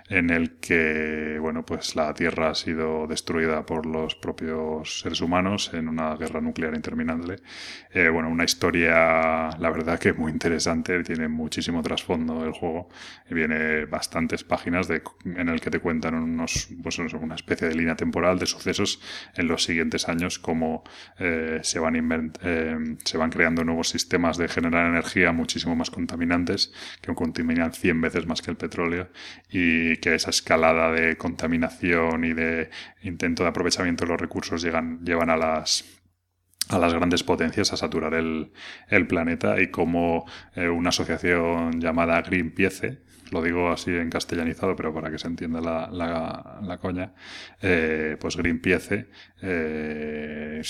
en 0.09 0.31
el 0.31 0.59
que, 0.59 1.39
bueno, 1.41 1.67
pues 1.67 1.97
la 1.97 2.15
Tierra 2.15 2.51
ha 2.51 2.55
sido 2.55 3.07
destruida 3.07 3.67
por 3.67 3.85
los 3.85 4.15
propios 4.15 5.01
seres 5.01 5.21
humanos 5.21 5.73
en 5.75 5.89
una 5.89 6.15
guerra 6.17 6.41
nuclear 6.41 6.75
interminable. 6.75 7.37
Eh, 7.93 8.09
bueno, 8.09 8.31
una 8.31 8.45
historia, 8.45 9.51
la 9.59 9.71
verdad 9.71 9.99
que 9.99 10.13
muy 10.13 10.31
interesante, 10.31 11.03
tiene 11.03 11.29
muchísimo 11.29 11.83
trasfondo 11.83 12.45
el 12.45 12.53
juego, 12.53 12.89
viene 13.29 13.85
bastantes 13.87 14.45
páginas 14.45 14.87
de, 14.89 15.03
en 15.25 15.49
el 15.49 15.61
que 15.61 15.71
te 15.71 15.81
cuentan 15.81 16.15
unos, 16.15 16.69
pues, 16.83 16.99
una 16.99 17.35
especie 17.35 17.69
de 17.69 17.75
línea 17.75 17.97
temporal 17.97 18.39
de 18.39 18.47
sucesos 18.47 19.03
en 19.35 19.49
los 19.49 19.65
siguientes 19.65 20.09
años, 20.09 20.39
cómo 20.39 20.85
eh, 21.19 21.61
se, 21.63 21.81
van 21.81 22.33
eh, 22.43 22.97
se 23.05 23.19
van 23.19 23.31
creando 23.31 23.65
nuevos 23.65 23.89
sistemas 23.99 24.37
de 24.37 24.49
generar 24.49 24.87
energía 24.87 25.33
muchísimo 25.33 25.75
más 25.75 25.91
contaminantes, 25.91 26.73
que 27.01 27.15
contaminan 27.15 27.73
100 27.73 28.01
veces 28.01 28.27
más 28.27 28.43
que 28.43 28.51
el 28.51 28.57
petróleo, 28.57 29.09
y 29.51 29.97
que 29.99 30.15
esa 30.15 30.31
escalada 30.31 30.93
de 30.93 31.17
contaminación 31.17 32.25
y 32.25 32.33
de 32.35 32.71
intento 33.03 33.43
de 33.43 33.51
aprovechamiento 33.51 34.05
de 34.05 34.11
los 34.11 34.21
recursos 34.21 34.63
llegan, 34.63 35.05
llevan 35.05 35.31
a 35.31 35.37
las 35.37 35.85
a 36.69 36.79
las 36.79 36.93
grandes 36.93 37.23
potencias 37.23 37.73
a 37.73 37.77
saturar 37.77 38.15
el, 38.15 38.51
planeta 39.07 39.61
y 39.61 39.71
como 39.71 40.25
eh, 40.55 40.69
una 40.69 40.89
asociación 40.89 41.81
llamada 41.81 42.21
Greenpeace, 42.23 43.03
lo 43.31 43.43
digo 43.43 43.71
así 43.71 43.91
en 43.91 44.11
castellanizado, 44.11 44.77
pero 44.77 44.93
para 44.93 45.11
que 45.11 45.19
se 45.19 45.27
entienda 45.27 45.61
la, 45.61 45.89
la, 46.63 46.79
coña, 46.79 47.13
eh, 47.61 48.17
pues 48.21 48.37
Greenpeace, 48.37 49.07
eh, 49.43 50.63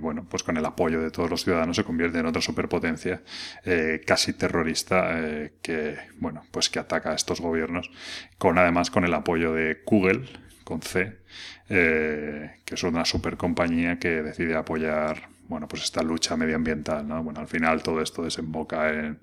bueno, 0.00 0.26
pues 0.28 0.42
con 0.42 0.56
el 0.56 0.64
apoyo 0.64 1.00
de 1.00 1.10
todos 1.10 1.30
los 1.30 1.44
ciudadanos 1.44 1.76
se 1.76 1.84
convierte 1.84 2.18
en 2.18 2.26
otra 2.26 2.42
superpotencia 2.42 3.22
eh, 3.64 4.00
casi 4.06 4.32
terrorista 4.32 5.20
que, 5.62 5.96
bueno, 6.18 6.44
pues 6.50 6.68
que 6.68 6.78
ataca 6.78 7.12
a 7.12 7.14
estos 7.14 7.40
gobiernos, 7.40 7.90
con 8.38 8.58
además 8.58 8.90
con 8.90 9.04
el 9.04 9.14
apoyo 9.14 9.52
de 9.52 9.82
Google, 9.84 10.28
con 10.64 10.82
C, 10.82 11.18
que 11.68 12.74
es 12.74 12.82
una 12.82 13.04
supercompañía 13.04 13.98
que 13.98 14.22
decide 14.22 14.56
apoyar 14.56 15.37
bueno, 15.48 15.66
pues 15.66 15.82
esta 15.82 16.02
lucha 16.02 16.36
medioambiental, 16.36 17.08
¿no? 17.08 17.22
Bueno, 17.22 17.40
al 17.40 17.48
final 17.48 17.82
todo 17.82 18.02
esto 18.02 18.22
desemboca 18.22 18.90
en, 18.90 19.20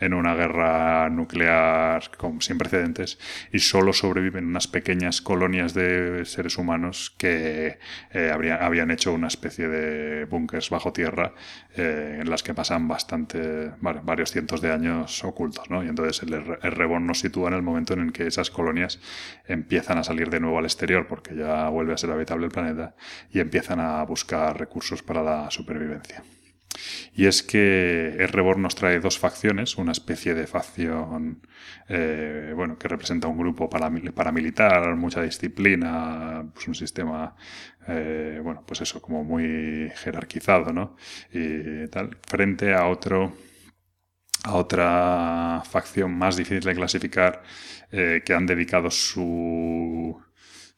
en 0.00 0.12
una 0.12 0.34
guerra 0.34 1.08
nuclear 1.08 2.02
sin 2.40 2.58
precedentes 2.58 3.18
y 3.52 3.60
solo 3.60 3.92
sobreviven 3.92 4.44
unas 4.46 4.66
pequeñas 4.66 5.22
colonias 5.22 5.74
de 5.74 6.24
seres 6.24 6.58
humanos 6.58 7.14
que 7.16 7.78
eh, 8.10 8.58
habían 8.60 8.90
hecho 8.90 9.12
una 9.12 9.28
especie 9.28 9.68
de 9.68 10.24
búnkers 10.24 10.68
bajo 10.70 10.92
tierra 10.92 11.34
eh, 11.76 12.18
en 12.22 12.28
las 12.28 12.42
que 12.42 12.54
pasan 12.54 12.88
bastante, 12.88 13.70
varios 13.80 14.32
cientos 14.32 14.60
de 14.60 14.72
años 14.72 15.22
ocultos, 15.22 15.70
¿no? 15.70 15.84
Y 15.84 15.88
entonces 15.88 16.24
el, 16.24 16.34
el 16.34 16.72
Reborn 16.72 17.06
nos 17.06 17.20
sitúa 17.20 17.48
en 17.48 17.54
el 17.54 17.62
momento 17.62 17.92
en 17.94 18.00
el 18.00 18.12
que 18.12 18.26
esas 18.26 18.50
colonias 18.50 19.00
empiezan 19.46 19.98
a 19.98 20.04
salir 20.04 20.28
de 20.28 20.40
nuevo 20.40 20.58
al 20.58 20.64
exterior 20.64 21.06
porque 21.06 21.36
ya 21.36 21.68
vuelve 21.68 21.92
a 21.92 21.96
ser 21.96 22.10
habitable 22.10 22.46
el 22.46 22.52
planeta 22.52 22.96
y 23.30 23.38
empiezan 23.38 23.78
a 23.78 24.02
buscar 24.02 24.58
recursos 24.58 25.02
para 25.02 25.22
la 25.22 25.50
supervivencia. 25.50 25.67
Y 27.14 27.26
es 27.26 27.42
que 27.42 28.16
el 28.18 28.28
Reborn 28.28 28.62
nos 28.62 28.74
trae 28.74 29.00
dos 29.00 29.18
facciones, 29.18 29.76
una 29.76 29.92
especie 29.92 30.34
de 30.34 30.46
facción 30.46 31.42
eh, 31.88 32.52
bueno, 32.54 32.78
que 32.78 32.88
representa 32.88 33.28
un 33.28 33.38
grupo 33.38 33.68
paramilitar, 33.68 34.94
mucha 34.96 35.22
disciplina, 35.22 36.44
pues 36.54 36.68
un 36.68 36.74
sistema, 36.74 37.34
eh, 37.88 38.40
bueno, 38.42 38.62
pues 38.66 38.82
eso, 38.82 39.02
como 39.02 39.24
muy 39.24 39.90
jerarquizado, 39.96 40.72
¿no? 40.72 40.96
Y 41.32 41.88
tal, 41.88 42.18
frente 42.26 42.74
a 42.74 42.86
otro 42.86 43.32
a 44.44 44.54
otra 44.54 45.62
facción 45.68 46.16
más 46.16 46.36
difícil 46.36 46.60
de 46.60 46.74
clasificar 46.74 47.42
eh, 47.90 48.22
que 48.24 48.34
han 48.34 48.46
dedicado 48.46 48.90
su 48.90 50.16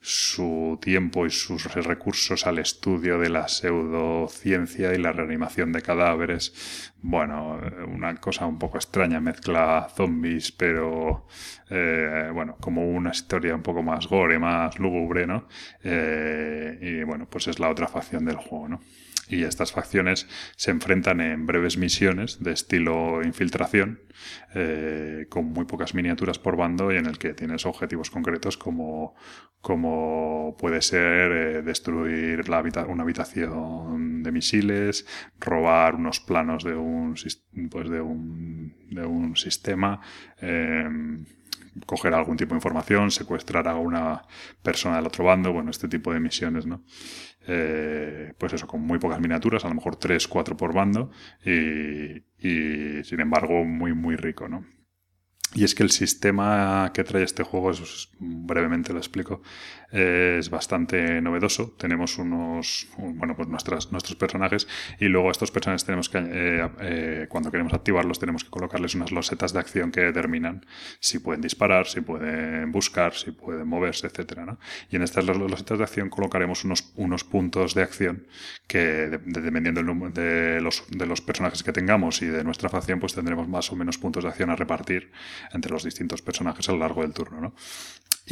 su 0.02 0.78
tiempo 0.80 1.26
y 1.26 1.30
sus 1.30 1.74
recursos 1.74 2.46
al 2.46 2.58
estudio 2.58 3.18
de 3.18 3.28
la 3.28 3.48
pseudociencia 3.48 4.94
y 4.94 4.98
la 4.98 5.12
reanimación 5.12 5.72
de 5.72 5.82
cadáveres. 5.82 6.92
Bueno, 7.02 7.60
una 7.86 8.14
cosa 8.16 8.46
un 8.46 8.58
poco 8.58 8.78
extraña, 8.78 9.20
mezcla 9.20 9.88
zombies, 9.94 10.52
pero 10.52 11.26
eh, 11.68 12.30
bueno, 12.32 12.56
como 12.60 12.88
una 12.90 13.10
historia 13.10 13.54
un 13.54 13.62
poco 13.62 13.82
más 13.82 14.06
gore, 14.06 14.38
más 14.38 14.78
lúgubre, 14.78 15.26
¿no? 15.26 15.46
Eh, 15.84 16.78
y 16.80 17.04
bueno, 17.04 17.26
pues 17.28 17.48
es 17.48 17.58
la 17.58 17.68
otra 17.68 17.86
facción 17.86 18.24
del 18.24 18.36
juego, 18.36 18.68
¿no? 18.68 18.80
Y 19.30 19.44
estas 19.44 19.72
facciones 19.72 20.28
se 20.56 20.70
enfrentan 20.70 21.20
en 21.20 21.46
breves 21.46 21.78
misiones 21.78 22.42
de 22.42 22.52
estilo 22.52 23.22
infiltración, 23.22 24.00
eh, 24.54 25.26
con 25.28 25.46
muy 25.46 25.64
pocas 25.64 25.94
miniaturas 25.94 26.38
por 26.38 26.56
bando 26.56 26.92
y 26.92 26.96
en 26.96 27.06
el 27.06 27.18
que 27.18 27.32
tienes 27.32 27.64
objetivos 27.64 28.10
concretos 28.10 28.56
como, 28.56 29.14
como 29.60 30.56
puede 30.58 30.82
ser 30.82 31.32
eh, 31.32 31.62
destruir 31.62 32.48
la 32.48 32.60
una 32.86 33.02
habitación 33.02 34.22
de 34.22 34.32
misiles, 34.32 35.06
robar 35.38 35.94
unos 35.94 36.20
planos 36.20 36.64
de 36.64 36.74
un, 36.74 37.14
pues 37.70 37.88
de 37.88 38.00
un, 38.00 38.74
de 38.90 39.06
un 39.06 39.36
sistema. 39.36 40.00
Eh, 40.40 40.88
coger 41.86 42.14
algún 42.14 42.36
tipo 42.36 42.50
de 42.50 42.58
información, 42.58 43.10
secuestrar 43.10 43.68
a 43.68 43.76
una 43.76 44.22
persona 44.62 44.96
del 44.96 45.06
otro 45.06 45.24
bando, 45.24 45.52
bueno, 45.52 45.70
este 45.70 45.88
tipo 45.88 46.12
de 46.12 46.20
misiones, 46.20 46.66
¿no? 46.66 46.84
Eh, 47.46 48.34
pues 48.38 48.52
eso, 48.52 48.66
con 48.66 48.82
muy 48.82 48.98
pocas 48.98 49.20
miniaturas, 49.20 49.64
a 49.64 49.68
lo 49.68 49.74
mejor 49.74 49.96
3, 49.96 50.28
4 50.28 50.56
por 50.56 50.74
bando, 50.74 51.10
y, 51.44 52.18
y 52.38 53.04
sin 53.04 53.20
embargo 53.20 53.64
muy, 53.64 53.94
muy 53.94 54.16
rico, 54.16 54.48
¿no? 54.48 54.64
Y 55.52 55.64
es 55.64 55.74
que 55.74 55.82
el 55.82 55.90
sistema 55.90 56.92
que 56.94 57.02
trae 57.02 57.24
este 57.24 57.42
juego, 57.42 57.72
brevemente 58.20 58.92
lo 58.92 58.98
explico, 59.00 59.42
es 59.92 60.50
bastante 60.50 61.20
novedoso. 61.20 61.74
Tenemos 61.76 62.18
unos, 62.18 62.88
bueno, 62.96 63.34
pues 63.36 63.48
nuestros 63.48 64.16
personajes 64.16 64.68
y 64.98 65.06
luego 65.06 65.28
a 65.28 65.32
estos 65.32 65.50
personajes 65.50 65.84
tenemos 65.84 66.08
que, 66.08 66.18
eh, 66.18 66.68
eh, 66.80 67.26
cuando 67.28 67.50
queremos 67.50 67.72
activarlos, 67.72 68.18
tenemos 68.18 68.44
que 68.44 68.50
colocarles 68.50 68.94
unas 68.94 69.12
losetas 69.12 69.52
de 69.52 69.58
acción 69.58 69.90
que 69.90 70.00
determinan 70.02 70.64
si 71.00 71.18
pueden 71.18 71.40
disparar, 71.40 71.86
si 71.86 72.00
pueden 72.00 72.72
buscar, 72.72 73.14
si 73.14 73.32
pueden 73.32 73.66
moverse, 73.66 74.06
etcétera, 74.06 74.46
¿no? 74.46 74.58
Y 74.90 74.96
en 74.96 75.02
estas 75.02 75.24
losetas 75.24 75.78
de 75.78 75.84
acción 75.84 76.08
colocaremos 76.08 76.64
unos, 76.64 76.92
unos 76.96 77.24
puntos 77.24 77.74
de 77.74 77.82
acción 77.82 78.26
que, 78.66 79.20
dependiendo 79.24 79.82
de 80.10 80.60
los, 80.60 80.84
de 80.90 81.06
los 81.06 81.20
personajes 81.20 81.62
que 81.62 81.72
tengamos 81.72 82.22
y 82.22 82.26
de 82.26 82.44
nuestra 82.44 82.68
facción, 82.68 83.00
pues 83.00 83.14
tendremos 83.14 83.48
más 83.48 83.72
o 83.72 83.76
menos 83.76 83.98
puntos 83.98 84.24
de 84.24 84.30
acción 84.30 84.50
a 84.50 84.56
repartir 84.56 85.10
entre 85.52 85.72
los 85.72 85.84
distintos 85.84 86.22
personajes 86.22 86.68
a 86.68 86.72
lo 86.72 86.78
largo 86.78 87.02
del 87.02 87.12
turno. 87.12 87.40
¿no? 87.40 87.54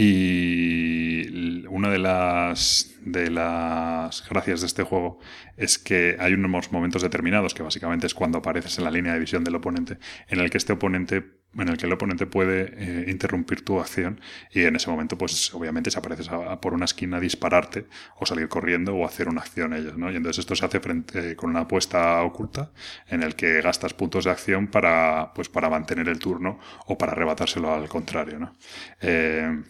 Y 0.01 1.67
una 1.67 1.91
de 1.91 1.99
las, 1.99 2.95
de 3.01 3.31
las 3.31 4.29
gracias 4.29 4.61
de 4.61 4.69
este 4.69 4.85
juego 4.85 5.19
es 5.57 5.77
que 5.77 6.17
hay 6.21 6.35
unos 6.35 6.71
momentos 6.71 7.03
determinados, 7.03 7.53
que 7.53 7.65
básicamente 7.65 8.07
es 8.07 8.15
cuando 8.15 8.39
apareces 8.39 8.79
en 8.79 8.85
la 8.85 8.93
línea 8.93 9.13
de 9.15 9.19
visión 9.19 9.43
del 9.43 9.57
oponente, 9.57 9.99
en 10.29 10.39
el 10.39 10.51
que 10.51 10.59
este 10.59 10.73
oponente 10.73 11.39
en 11.57 11.69
el 11.69 11.79
que 11.79 11.87
el 11.87 11.93
oponente 11.93 12.27
puede 12.27 12.75
eh, 12.77 13.11
interrumpir 13.11 13.65
tu 13.65 13.81
acción 13.81 14.21
y 14.53 14.63
en 14.63 14.77
ese 14.77 14.91
momento 14.91 15.17
pues 15.17 15.53
obviamente 15.55 15.91
si 15.91 15.99
apareces 15.99 16.29
por 16.61 16.75
una 16.75 16.85
esquina 16.85 17.19
dispararte 17.19 17.87
o 18.17 18.27
salir 18.27 18.49
corriendo 18.49 18.95
o 18.95 19.07
hacer 19.07 19.29
una 19.29 19.41
acción 19.41 19.73
ellos 19.73 19.97
¿no? 19.97 20.13
y 20.13 20.17
entonces 20.17 20.41
esto 20.41 20.55
se 20.55 20.67
hace 20.67 20.79
frente, 20.79 21.37
con 21.37 21.49
una 21.49 21.61
apuesta 21.61 22.23
oculta 22.23 22.71
en 23.09 23.23
el 23.23 23.35
que 23.35 23.63
gastas 23.63 23.95
puntos 23.95 24.27
de 24.27 24.31
acción 24.31 24.67
para 24.67 25.33
pues 25.35 25.49
para 25.49 25.71
mantener 25.71 26.09
el 26.09 26.19
turno 26.19 26.61
o 26.87 26.99
para 26.99 27.13
arrebatárselo 27.13 27.73
al 27.73 27.89
contrario 27.89 28.39
¿no? 28.39 28.55
Eh, 29.01 29.63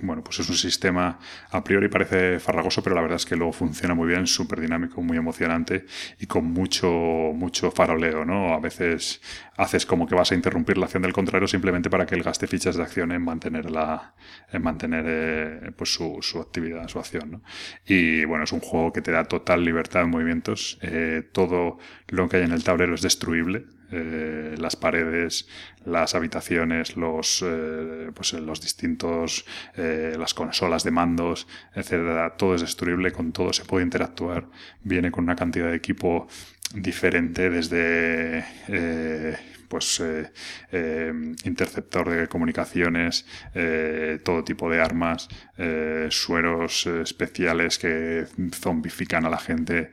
bueno, 0.00 0.22
pues 0.22 0.40
es 0.40 0.48
un 0.48 0.56
sistema 0.56 1.18
a 1.50 1.64
priori 1.64 1.88
parece 1.88 2.38
farragoso, 2.40 2.82
pero 2.82 2.94
la 2.94 3.02
verdad 3.02 3.16
es 3.16 3.26
que 3.26 3.36
luego 3.36 3.52
funciona 3.52 3.94
muy 3.94 4.08
bien, 4.08 4.26
súper 4.26 4.60
dinámico, 4.60 5.02
muy 5.02 5.16
emocionante 5.16 5.86
y 6.18 6.26
con 6.26 6.44
mucho, 6.44 6.90
mucho 6.90 7.70
faroleo, 7.70 8.24
¿no? 8.24 8.54
A 8.54 8.60
veces 8.60 9.20
haces 9.56 9.86
como 9.86 10.06
que 10.06 10.14
vas 10.14 10.32
a 10.32 10.34
interrumpir 10.34 10.78
la 10.78 10.86
acción 10.86 11.02
del 11.02 11.12
contrario 11.12 11.46
simplemente 11.46 11.90
para 11.90 12.06
que 12.06 12.14
él 12.14 12.22
gaste 12.22 12.46
fichas 12.46 12.76
de 12.76 12.82
acción 12.82 13.12
en 13.12 13.22
mantener 13.22 13.70
la, 13.70 14.14
en 14.52 14.62
mantener 14.62 15.04
eh, 15.06 15.72
pues 15.76 15.92
su, 15.92 16.18
su, 16.22 16.40
actividad, 16.40 16.88
su 16.88 16.98
acción, 16.98 17.30
¿no? 17.30 17.42
Y 17.86 18.24
bueno, 18.24 18.44
es 18.44 18.52
un 18.52 18.60
juego 18.60 18.92
que 18.92 19.00
te 19.00 19.12
da 19.12 19.24
total 19.24 19.64
libertad 19.64 20.00
de 20.00 20.06
movimientos. 20.06 20.78
Eh, 20.82 21.22
todo 21.32 21.78
lo 22.08 22.28
que 22.28 22.38
hay 22.38 22.42
en 22.44 22.52
el 22.52 22.64
tablero 22.64 22.94
es 22.94 23.02
destruible. 23.02 23.66
Eh, 23.90 24.54
las 24.58 24.76
paredes, 24.76 25.46
las 25.84 26.14
habitaciones, 26.14 26.96
los, 26.96 27.44
eh, 27.46 28.10
pues, 28.14 28.32
los 28.34 28.60
distintos, 28.60 29.44
eh, 29.76 30.16
las 30.18 30.34
consolas 30.34 30.84
de 30.84 30.90
mandos, 30.90 31.46
etcétera. 31.74 32.36
Todo 32.36 32.54
es 32.54 32.62
destruible, 32.62 33.12
con 33.12 33.32
todo 33.32 33.52
se 33.52 33.64
puede 33.64 33.84
interactuar. 33.84 34.46
Viene 34.82 35.10
con 35.10 35.24
una 35.24 35.36
cantidad 35.36 35.70
de 35.70 35.76
equipo 35.76 36.26
diferente 36.74 37.50
desde 37.50 38.44
pues 39.68 40.02
interceptor 41.44 42.08
de 42.08 42.28
comunicaciones, 42.28 43.26
todo 44.22 44.44
tipo 44.44 44.70
de 44.70 44.80
armas, 44.80 45.28
sueros 46.10 46.86
especiales 46.86 47.78
que 47.78 48.26
zombifican 48.52 49.24
a 49.24 49.30
la 49.30 49.38
gente, 49.38 49.92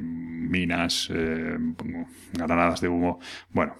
minas, 0.00 1.10
granadas 2.32 2.80
de 2.80 2.88
humo, 2.88 3.20
bueno, 3.50 3.76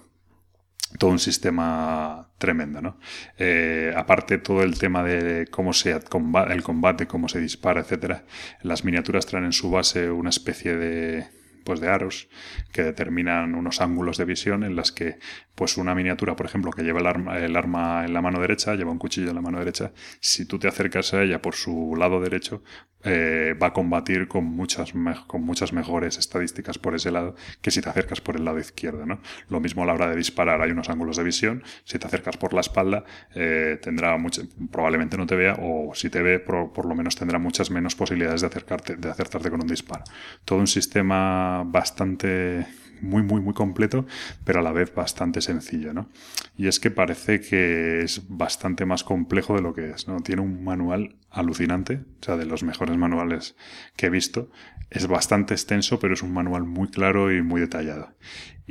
todo 0.97 1.11
un 1.11 1.19
sistema 1.19 2.29
tremendo, 2.37 2.81
¿no? 2.81 2.97
Eh, 3.37 3.93
aparte 3.95 4.37
todo 4.37 4.63
el 4.63 4.77
tema 4.77 5.03
de 5.03 5.47
cómo 5.47 5.73
se 5.73 5.91
el 5.91 6.63
combate, 6.63 7.07
cómo 7.07 7.29
se 7.29 7.39
dispara, 7.39 7.81
etcétera, 7.81 8.25
las 8.61 8.83
miniaturas 8.83 9.25
traen 9.25 9.45
en 9.45 9.53
su 9.53 9.69
base 9.71 10.11
una 10.11 10.29
especie 10.29 10.75
de 10.75 11.40
pues 11.63 11.79
de 11.79 11.89
aros 11.89 12.29
que 12.71 12.83
determinan 12.83 13.55
unos 13.55 13.81
ángulos 13.81 14.17
de 14.17 14.25
visión 14.25 14.63
en 14.63 14.75
las 14.75 14.91
que 14.91 15.17
pues 15.61 15.77
una 15.77 15.93
miniatura, 15.93 16.35
por 16.35 16.47
ejemplo, 16.47 16.71
que 16.71 16.81
lleva 16.81 17.01
el 17.01 17.05
arma, 17.05 17.37
el 17.37 17.55
arma 17.55 18.03
en 18.03 18.13
la 18.13 18.21
mano 18.23 18.41
derecha, 18.41 18.73
lleva 18.73 18.89
un 18.89 18.97
cuchillo 18.97 19.29
en 19.29 19.35
la 19.35 19.41
mano 19.41 19.59
derecha, 19.59 19.91
si 20.19 20.47
tú 20.47 20.57
te 20.57 20.67
acercas 20.67 21.13
a 21.13 21.21
ella 21.21 21.39
por 21.39 21.53
su 21.53 21.95
lado 21.95 22.19
derecho, 22.19 22.63
eh, 23.03 23.55
va 23.61 23.67
a 23.67 23.73
combatir 23.73 24.27
con 24.27 24.43
muchas, 24.43 24.91
con 25.27 25.43
muchas 25.43 25.71
mejores 25.71 26.17
estadísticas 26.17 26.79
por 26.79 26.95
ese 26.95 27.11
lado 27.11 27.35
que 27.61 27.69
si 27.69 27.79
te 27.79 27.89
acercas 27.89 28.21
por 28.21 28.37
el 28.37 28.45
lado 28.45 28.57
izquierdo. 28.57 29.05
¿no? 29.05 29.19
Lo 29.49 29.59
mismo 29.59 29.83
a 29.83 29.85
la 29.85 29.93
hora 29.93 30.09
de 30.09 30.15
disparar, 30.15 30.63
hay 30.63 30.71
unos 30.71 30.89
ángulos 30.89 31.17
de 31.17 31.23
visión, 31.25 31.61
si 31.83 31.99
te 31.99 32.07
acercas 32.07 32.37
por 32.37 32.53
la 32.53 32.61
espalda, 32.61 33.03
eh, 33.35 33.77
tendrá 33.83 34.17
mucho, 34.17 34.41
probablemente 34.71 35.15
no 35.15 35.27
te 35.27 35.35
vea, 35.35 35.59
o 35.61 35.93
si 35.93 36.09
te 36.09 36.23
ve, 36.23 36.39
por, 36.39 36.73
por, 36.73 36.87
lo 36.87 36.95
menos 36.95 37.15
tendrá 37.15 37.37
muchas 37.37 37.69
menos 37.69 37.93
posibilidades 37.93 38.41
de 38.41 38.47
acercarte, 38.47 38.95
de 38.95 39.11
acertarte 39.11 39.51
con 39.51 39.61
un 39.61 39.67
disparo. 39.67 40.05
Todo 40.43 40.57
un 40.57 40.65
sistema 40.65 41.61
bastante 41.67 42.80
muy, 43.01 43.23
muy, 43.23 43.41
muy 43.41 43.53
completo, 43.53 44.05
pero 44.43 44.59
a 44.59 44.61
la 44.61 44.71
vez 44.71 44.93
bastante 44.93 45.41
sencillo, 45.41 45.93
¿no? 45.93 46.09
Y 46.57 46.67
es 46.67 46.79
que 46.79 46.91
parece 46.91 47.41
que 47.41 48.01
es 48.01 48.27
bastante 48.29 48.85
más 48.85 49.03
complejo 49.03 49.55
de 49.55 49.61
lo 49.61 49.73
que 49.73 49.91
es, 49.91 50.07
¿no? 50.07 50.19
Tiene 50.21 50.41
un 50.41 50.63
manual 50.63 51.15
alucinante, 51.29 52.01
o 52.21 52.23
sea, 52.23 52.37
de 52.37 52.45
los 52.45 52.63
mejores 52.63 52.97
manuales 52.97 53.55
que 53.95 54.07
he 54.07 54.09
visto. 54.09 54.51
Es 54.89 55.07
bastante 55.07 55.53
extenso, 55.53 55.99
pero 55.99 56.13
es 56.13 56.21
un 56.21 56.33
manual 56.33 56.65
muy 56.65 56.89
claro 56.89 57.31
y 57.31 57.41
muy 57.41 57.61
detallado. 57.61 58.13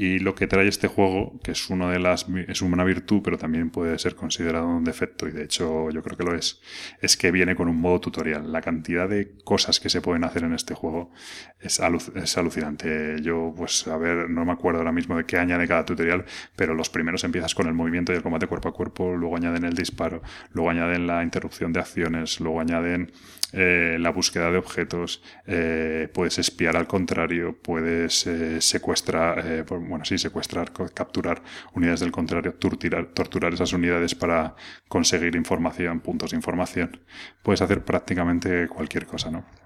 Y 0.02 0.18
lo 0.18 0.34
que 0.34 0.46
trae 0.46 0.66
este 0.66 0.88
juego, 0.88 1.38
que 1.44 1.52
es 1.52 1.68
una 1.68 1.90
de 1.90 1.98
las 1.98 2.26
es 2.48 2.62
una 2.62 2.84
virtud, 2.84 3.20
pero 3.22 3.36
también 3.36 3.68
puede 3.68 3.98
ser 3.98 4.14
considerado 4.14 4.66
un 4.66 4.82
defecto, 4.82 5.28
y 5.28 5.30
de 5.30 5.44
hecho 5.44 5.90
yo 5.90 6.02
creo 6.02 6.16
que 6.16 6.24
lo 6.24 6.34
es, 6.34 6.62
es 7.02 7.18
que 7.18 7.30
viene 7.30 7.54
con 7.54 7.68
un 7.68 7.76
modo 7.76 8.00
tutorial. 8.00 8.50
La 8.50 8.62
cantidad 8.62 9.06
de 9.10 9.36
cosas 9.44 9.78
que 9.78 9.90
se 9.90 10.00
pueden 10.00 10.24
hacer 10.24 10.44
en 10.44 10.54
este 10.54 10.72
juego 10.72 11.12
es, 11.60 11.82
es 12.14 12.38
alucinante. 12.38 13.20
Yo, 13.20 13.52
pues, 13.54 13.86
a 13.88 13.98
ver, 13.98 14.30
no 14.30 14.46
me 14.46 14.52
acuerdo 14.52 14.78
ahora 14.78 14.92
mismo 14.92 15.18
de 15.18 15.26
qué 15.26 15.36
añade 15.36 15.68
cada 15.68 15.84
tutorial, 15.84 16.24
pero 16.56 16.72
los 16.72 16.88
primeros 16.88 17.22
empiezas 17.24 17.54
con 17.54 17.66
el 17.66 17.74
movimiento 17.74 18.14
y 18.14 18.16
el 18.16 18.22
combate 18.22 18.46
cuerpo 18.46 18.70
a 18.70 18.72
cuerpo, 18.72 19.14
luego 19.14 19.36
añaden 19.36 19.64
el 19.64 19.74
disparo, 19.74 20.22
luego 20.54 20.70
añaden 20.70 21.06
la 21.06 21.22
interrupción 21.22 21.74
de 21.74 21.80
acciones, 21.80 22.40
luego 22.40 22.58
añaden 22.58 23.12
eh, 23.52 23.96
la 23.98 24.10
búsqueda 24.10 24.50
de 24.50 24.58
objetos, 24.58 25.22
eh, 25.46 26.08
puedes 26.12 26.38
espiar 26.38 26.76
al 26.76 26.86
contrario, 26.86 27.58
puedes 27.60 28.26
eh, 28.26 28.60
secuestrar, 28.60 29.64
bueno, 29.66 30.04
sí, 30.04 30.18
secuestrar, 30.18 30.72
capturar 30.94 31.42
unidades 31.74 32.00
del 32.00 32.12
contrario, 32.12 32.54
torturar, 32.54 33.06
torturar 33.06 33.54
esas 33.54 33.72
unidades 33.72 34.14
para 34.14 34.54
conseguir 34.88 35.36
información, 35.36 36.00
puntos 36.00 36.30
de 36.30 36.36
información. 36.36 37.00
Puedes 37.42 37.62
hacer 37.62 37.84
prácticamente 37.84 38.68
cualquier 38.68 39.06
cosa, 39.06 39.30
¿no? 39.30 39.59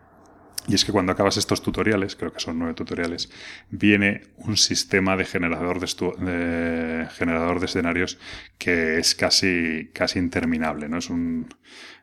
Y 0.66 0.74
es 0.74 0.84
que 0.84 0.92
cuando 0.92 1.12
acabas 1.12 1.36
estos 1.36 1.62
tutoriales, 1.62 2.16
creo 2.16 2.32
que 2.32 2.40
son 2.40 2.58
nueve 2.58 2.74
tutoriales, 2.74 3.30
viene 3.68 4.22
un 4.36 4.56
sistema 4.56 5.16
de 5.16 5.26
generador 5.26 5.78
de, 5.78 7.08
generador 7.12 7.60
de 7.60 7.66
escenarios 7.66 8.18
que 8.56 8.98
es 8.98 9.14
casi, 9.14 9.90
casi 9.92 10.18
interminable, 10.18 10.88
¿no? 10.88 10.98
Es 10.98 11.10
un, 11.10 11.48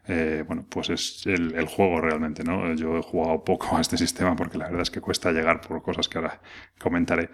eh, 0.08 0.44
bueno, 0.46 0.66
pues 0.70 0.90
es 0.90 1.24
el, 1.26 1.56
el, 1.56 1.66
juego 1.66 2.02
realmente, 2.02 2.44
¿no? 2.44 2.74
Yo 2.76 2.98
he 2.98 3.02
jugado 3.02 3.44
poco 3.44 3.78
a 3.78 3.82
este 3.82 3.98
sistema 4.06 4.36
porque 4.36 4.60
la 4.60 4.66
verdad 4.66 4.82
es 4.84 4.92
que 4.92 5.02
cuesta 5.02 5.32
llegar 5.32 5.62
por 5.62 5.82
cosas 5.82 6.08
que 6.08 6.20
ahora 6.20 6.40
comentaré, 6.80 7.32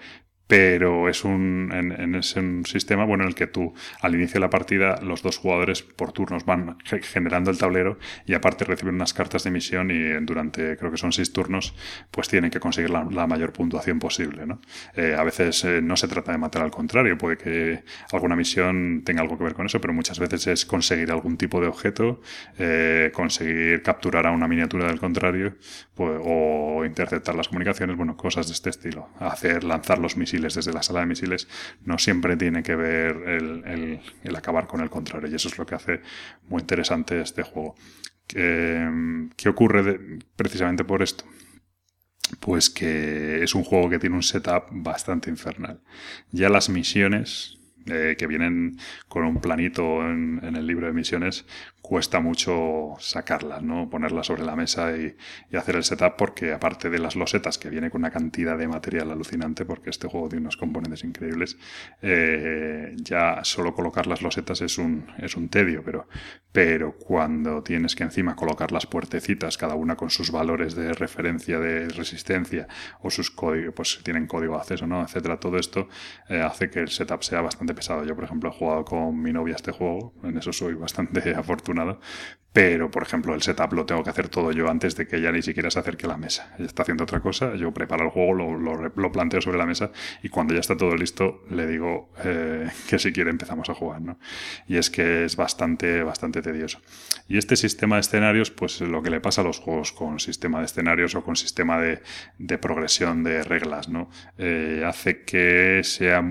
pero 0.47 1.09
es 1.09 1.25
un, 1.25 1.71
en, 1.73 2.15
es 2.15 2.35
un 2.35 2.65
sistema 2.65 3.03
bueno 3.03 3.23
en 3.23 3.29
el 3.29 3.35
que 3.35 3.47
tú 3.47 3.73
al 4.01 4.15
inicio 4.15 4.35
de 4.35 4.39
la 4.39 4.49
partida 4.49 4.99
los 5.01 5.21
dos 5.21 5.37
jugadores 5.37 5.83
por 5.83 6.13
turnos 6.13 6.45
van 6.45 6.77
generando 6.85 7.51
el 7.51 7.57
tablero 7.57 7.99
y 8.25 8.33
aparte 8.33 8.63
reciben 8.63 8.95
unas 8.95 9.13
cartas 9.13 9.43
de 9.43 9.51
misión 9.51 9.91
y 9.91 10.13
durante 10.25 10.77
creo 10.77 10.89
que 10.89 10.97
son 10.97 11.11
seis 11.11 11.33
turnos 11.33 11.75
pues 12.11 12.29
tienen 12.29 12.49
que 12.49 12.59
conseguir 12.59 12.89
la, 12.89 13.27
mayor 13.27 13.51
puntuación 13.51 13.99
posible 13.99 14.45
¿no? 14.45 14.61
Eh, 14.95 15.13
a 15.17 15.23
veces 15.23 15.65
eh, 15.65 15.81
no 15.81 15.97
se 15.97 16.07
trata 16.07 16.31
de 16.31 16.37
matar 16.37 16.61
al 16.61 16.71
contrario 16.71 17.17
puede 17.17 17.37
que 17.37 17.83
alguna 18.13 18.37
misión 18.37 19.01
tenga 19.03 19.21
algo 19.21 19.37
que 19.37 19.43
ver 19.43 19.53
con 19.53 19.65
eso 19.65 19.81
pero 19.81 19.93
muchas 19.93 20.17
veces 20.17 20.47
es 20.47 20.65
conseguir 20.65 21.11
algún 21.11 21.37
tipo 21.37 21.59
de 21.59 21.67
objeto 21.67 22.21
eh, 22.57 23.11
conseguir 23.13 23.83
capturar 23.83 24.27
a 24.27 24.31
una 24.31 24.47
miniatura 24.47 24.87
del 24.87 24.99
contrario 24.99 25.55
pues, 25.93 26.21
o 26.23 26.85
interceptar 26.85 27.35
las 27.35 27.49
comunicaciones 27.49 27.97
bueno 27.97 28.15
cosas 28.15 28.47
de 28.47 28.53
este 28.53 28.69
estilo 28.69 29.09
hacer 29.19 29.65
lanzar 29.65 29.99
los 29.99 30.15
misiles 30.15 30.36
desde 30.41 30.73
la 30.73 30.83
sala 30.83 31.01
de 31.01 31.05
misiles 31.05 31.47
no 31.83 31.97
siempre 31.97 32.37
tiene 32.37 32.63
que 32.63 32.75
ver 32.75 33.15
el, 33.27 34.35
acabar 34.35 34.67
con 34.67 34.81
el 34.81 34.89
contrario 34.89 35.29
y 35.29 35.35
eso 35.35 35.47
es 35.47 35.57
lo 35.57 35.65
que 35.65 35.75
hace 35.75 36.01
muy 36.47 36.61
interesante 36.61 37.21
este 37.21 37.43
juego. 37.43 37.75
¿Qué, 38.27 39.49
ocurre 39.49 40.19
precisamente 40.35 40.83
por 40.83 41.01
esto? 41.01 41.23
Pues 42.39 42.69
que 42.69 43.43
es 43.43 43.55
un 43.55 43.63
juego 43.63 43.89
que 43.89 43.99
tiene 43.99 44.15
un 44.15 44.23
setup 44.23 44.65
bastante 44.71 45.29
infernal. 45.29 45.79
Ya 46.31 46.49
las 46.49 46.69
misiones, 46.69 47.56
eh, 47.89 48.15
que 48.17 48.27
vienen 48.27 48.77
con 49.07 49.23
un 49.23 49.39
planito 49.39 50.01
en, 50.01 50.41
el 50.43 50.65
libro 50.65 50.87
de 50.87 50.93
misiones, 50.93 51.45
cuesta 51.81 52.19
mucho 52.19 52.95
sacarlas, 52.99 53.61
¿no? 53.61 53.89
Ponerlas 53.89 54.27
sobre 54.27 54.43
la 54.43 54.55
mesa 54.55 54.95
y, 54.97 55.15
hacer 55.55 55.75
el 55.75 55.83
setup 55.83 56.15
porque 56.17 56.51
aparte 56.53 56.89
de 56.89 56.99
las 56.99 57.15
losetas 57.15 57.57
que 57.57 57.69
viene 57.69 57.89
con 57.89 58.01
una 58.01 58.11
cantidad 58.11 58.57
de 58.57 58.67
material 58.67 59.11
alucinante 59.11 59.65
porque 59.65 59.89
este 59.89 60.07
juego 60.07 60.29
tiene 60.29 60.41
unos 60.41 60.57
componentes 60.57 61.03
increíbles, 61.03 61.57
eh, 62.01 62.95
ya 62.97 63.43
solo 63.43 63.73
colocar 63.73 64.05
las 64.05 64.21
losetas 64.21 64.61
es 64.61 64.77
un, 64.77 65.07
es 65.17 65.35
un 65.35 65.49
tedio, 65.49 65.81
pero, 65.83 66.07
pero 66.51 66.93
cuando 66.97 67.63
tienes 67.63 67.95
que 67.95 68.03
encima 68.03 68.35
colocar 68.35 68.71
las 68.71 68.85
puertecitas, 68.85 69.57
cada 69.57 69.75
una 69.75 69.95
con 69.95 70.09
sus 70.09 70.31
valores 70.31 70.75
de 70.75 70.93
referencia 70.93 71.59
de 71.59 71.87
resistencia 71.89 72.67
o 73.01 73.09
sus 73.09 73.31
códigos, 73.31 73.73
pues 73.73 73.99
tienen 74.03 74.27
código 74.27 74.55
de 74.55 74.59
acceso, 74.61 74.87
¿no? 74.87 75.01
etcétera, 75.01 75.39
todo 75.39 75.57
esto 75.57 75.87
eh, 76.29 76.41
hace 76.41 76.69
que 76.69 76.79
el 76.79 76.89
setup 76.89 77.23
sea 77.23 77.41
bastante 77.41 77.73
pesado. 77.77 78.03
Yo, 78.03 78.15
por 78.15 78.25
ejemplo, 78.25 78.49
he 78.49 78.53
jugado 78.53 78.83
con 78.83 79.21
mi 79.21 79.31
novia 79.31 79.55
este 79.55 79.71
juego, 79.71 80.13
en 80.23 80.37
eso 80.37 80.51
soy 80.51 80.73
bastante 80.73 81.35
afortunado 81.35 81.77
nada, 81.77 81.99
pero 82.57 82.89
por 82.89 83.03
ejemplo 83.03 83.35
el 83.35 83.43
setup 83.43 83.71
lo 83.73 83.85
tengo 83.85 84.03
que 84.03 84.09
hacer 84.09 84.29
todo 84.29 84.51
yo 84.51 84.67
antes 84.67 84.95
de 84.95 85.07
que 85.07 85.17
ella 85.17 85.31
ni 85.31 85.43
siquiera 85.43 85.69
se 85.69 85.77
acerque 85.77 86.07
a 86.07 86.09
la 86.09 86.17
mesa. 86.17 86.55
Ella 86.57 86.65
está 86.65 86.81
haciendo 86.81 87.03
otra 87.03 87.19
cosa, 87.19 87.53
yo 87.53 87.71
preparo 87.71 88.05
el 88.05 88.09
juego, 88.09 88.33
lo, 88.33 89.11
planteo 89.11 89.41
sobre 89.41 89.59
la 89.59 89.67
mesa 89.67 89.91
y 90.23 90.29
cuando 90.29 90.55
ya 90.55 90.61
está 90.61 90.75
todo 90.75 90.95
listo 90.95 91.43
le 91.51 91.67
digo 91.67 92.09
eh, 92.23 92.67
que 92.89 92.97
si 92.97 93.13
quiere 93.13 93.29
empezamos 93.29 93.69
a 93.69 93.75
jugar. 93.75 94.01
¿no? 94.01 94.17
Y 94.67 94.77
es 94.77 94.89
que 94.89 95.25
es 95.25 95.35
bastante, 95.35 96.01
bastante 96.01 96.41
tedioso. 96.41 96.81
Y 97.27 97.37
este 97.37 97.55
sistema 97.55 97.97
de 97.97 98.01
escenarios, 98.01 98.49
pues 98.49 98.81
lo 98.81 99.03
que 99.03 99.11
le 99.11 99.19
pasa 99.19 99.41
a 99.41 99.43
los 99.43 99.59
juegos 99.59 99.91
con 99.91 100.19
sistema 100.19 100.57
de 100.57 100.65
escenarios 100.65 101.13
o 101.13 101.23
con 101.23 101.35
sistema 101.35 101.79
de, 101.79 102.01
progresión 102.57 103.23
de 103.23 103.43
reglas, 103.43 103.87
¿no? 103.87 104.09
Eh, 104.39 104.83
hace 104.83 105.23
que 105.25 105.81
sea 105.83 106.23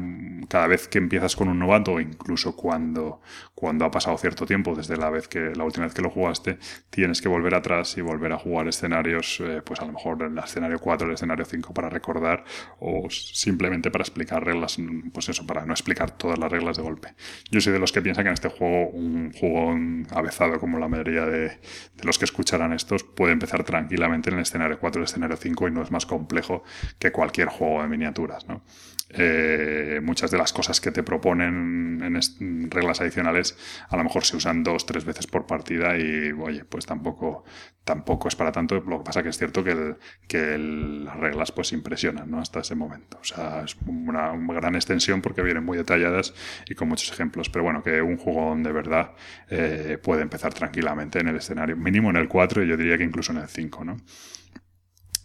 cada 0.48 0.66
vez 0.66 0.88
que 0.88 0.98
empiezas 0.98 1.36
con 1.36 1.48
un 1.48 1.60
novato 1.60 2.00
incluso 2.00 2.56
cuando, 2.56 3.20
cuando 3.54 3.84
ha 3.84 3.90
pasado 3.92 4.18
cierto 4.18 4.44
tiempo 4.44 4.74
desde 4.74 4.96
la 4.96 5.10
vez 5.10 5.28
que 5.28 5.54
la 5.54 5.64
última 5.64 5.86
vez 5.86 5.94
que 5.94 6.02
lo 6.02 6.10
jugaste, 6.16 6.58
tienes 6.88 7.20
que 7.20 7.28
volver 7.28 7.54
atrás 7.54 7.96
y 7.98 8.00
volver 8.00 8.32
a 8.32 8.38
jugar 8.38 8.68
escenarios, 8.68 9.38
eh, 9.40 9.60
pues 9.64 9.80
a 9.80 9.84
lo 9.84 9.92
mejor 9.92 10.22
el 10.22 10.38
escenario 10.38 10.78
4, 10.78 11.06
el 11.06 11.14
escenario 11.14 11.44
5 11.44 11.74
para 11.74 11.90
recordar 11.90 12.44
o 12.80 13.08
simplemente 13.10 13.90
para 13.90 14.02
explicar 14.02 14.44
reglas, 14.44 14.78
pues 15.12 15.28
eso, 15.28 15.46
para 15.46 15.66
no 15.66 15.72
explicar 15.74 16.10
todas 16.12 16.38
las 16.38 16.50
reglas 16.50 16.78
de 16.78 16.82
golpe. 16.82 17.14
Yo 17.50 17.60
soy 17.60 17.74
de 17.74 17.78
los 17.78 17.92
que 17.92 18.00
piensan 18.00 18.24
que 18.24 18.28
en 18.28 18.34
este 18.34 18.48
juego, 18.48 18.88
un 18.88 19.32
juego 19.32 19.76
avezado 20.10 20.58
como 20.58 20.78
la 20.78 20.88
mayoría 20.88 21.26
de, 21.26 21.48
de 21.48 22.04
los 22.04 22.18
que 22.18 22.24
escucharán 22.24 22.72
estos, 22.72 23.04
puede 23.04 23.32
empezar 23.32 23.62
tranquilamente 23.64 24.30
en 24.30 24.36
el 24.36 24.42
escenario 24.42 24.78
4, 24.78 25.00
el 25.00 25.04
escenario 25.04 25.36
5 25.36 25.68
y 25.68 25.70
no 25.70 25.82
es 25.82 25.90
más 25.90 26.06
complejo 26.06 26.64
que 26.98 27.12
cualquier 27.12 27.48
juego 27.48 27.82
de 27.82 27.88
miniaturas, 27.88 28.46
¿no? 28.48 28.62
Eh, 29.08 30.00
muchas 30.02 30.32
de 30.32 30.38
las 30.38 30.52
cosas 30.52 30.80
que 30.80 30.90
te 30.90 31.04
proponen 31.04 32.02
en 32.02 32.70
reglas 32.70 33.00
adicionales 33.00 33.56
a 33.88 33.96
lo 33.96 34.02
mejor 34.02 34.24
se 34.24 34.36
usan 34.36 34.64
dos, 34.64 34.84
tres 34.84 35.04
veces 35.04 35.28
por 35.28 35.46
partida 35.46 35.96
y 35.96 36.32
oye, 36.32 36.64
pues 36.64 36.86
tampoco, 36.86 37.44
tampoco 37.84 38.28
es 38.28 38.34
para 38.34 38.50
tanto. 38.50 38.80
Lo 38.80 38.98
que 38.98 39.04
pasa 39.04 39.22
que 39.22 39.28
es 39.28 39.38
cierto 39.38 39.62
que, 39.62 40.58
las 40.58 41.16
reglas 41.16 41.52
pues 41.52 41.72
impresionan 41.72 42.30
¿no? 42.30 42.40
hasta 42.40 42.60
ese 42.60 42.74
momento. 42.74 43.18
O 43.20 43.24
sea, 43.24 43.62
es 43.64 43.76
una, 43.86 44.32
gran 44.54 44.74
extensión 44.74 45.22
porque 45.22 45.42
vienen 45.42 45.64
muy 45.64 45.78
detalladas 45.78 46.34
y 46.68 46.74
con 46.74 46.88
muchos 46.88 47.12
ejemplos. 47.12 47.48
Pero 47.48 47.62
bueno, 47.64 47.82
que 47.82 48.02
un 48.02 48.16
juego 48.16 48.56
de 48.56 48.72
verdad 48.72 49.12
eh, 49.48 49.98
puede 50.02 50.22
empezar 50.22 50.52
tranquilamente 50.52 51.20
en 51.20 51.28
el 51.28 51.36
escenario, 51.36 51.76
mínimo 51.76 52.10
en 52.10 52.16
el 52.16 52.28
4 52.28 52.64
y 52.64 52.68
yo 52.68 52.76
diría 52.76 52.98
que 52.98 53.04
incluso 53.04 53.32
en 53.32 53.38
el 53.38 53.48
5, 53.48 53.84
¿no? 53.84 53.96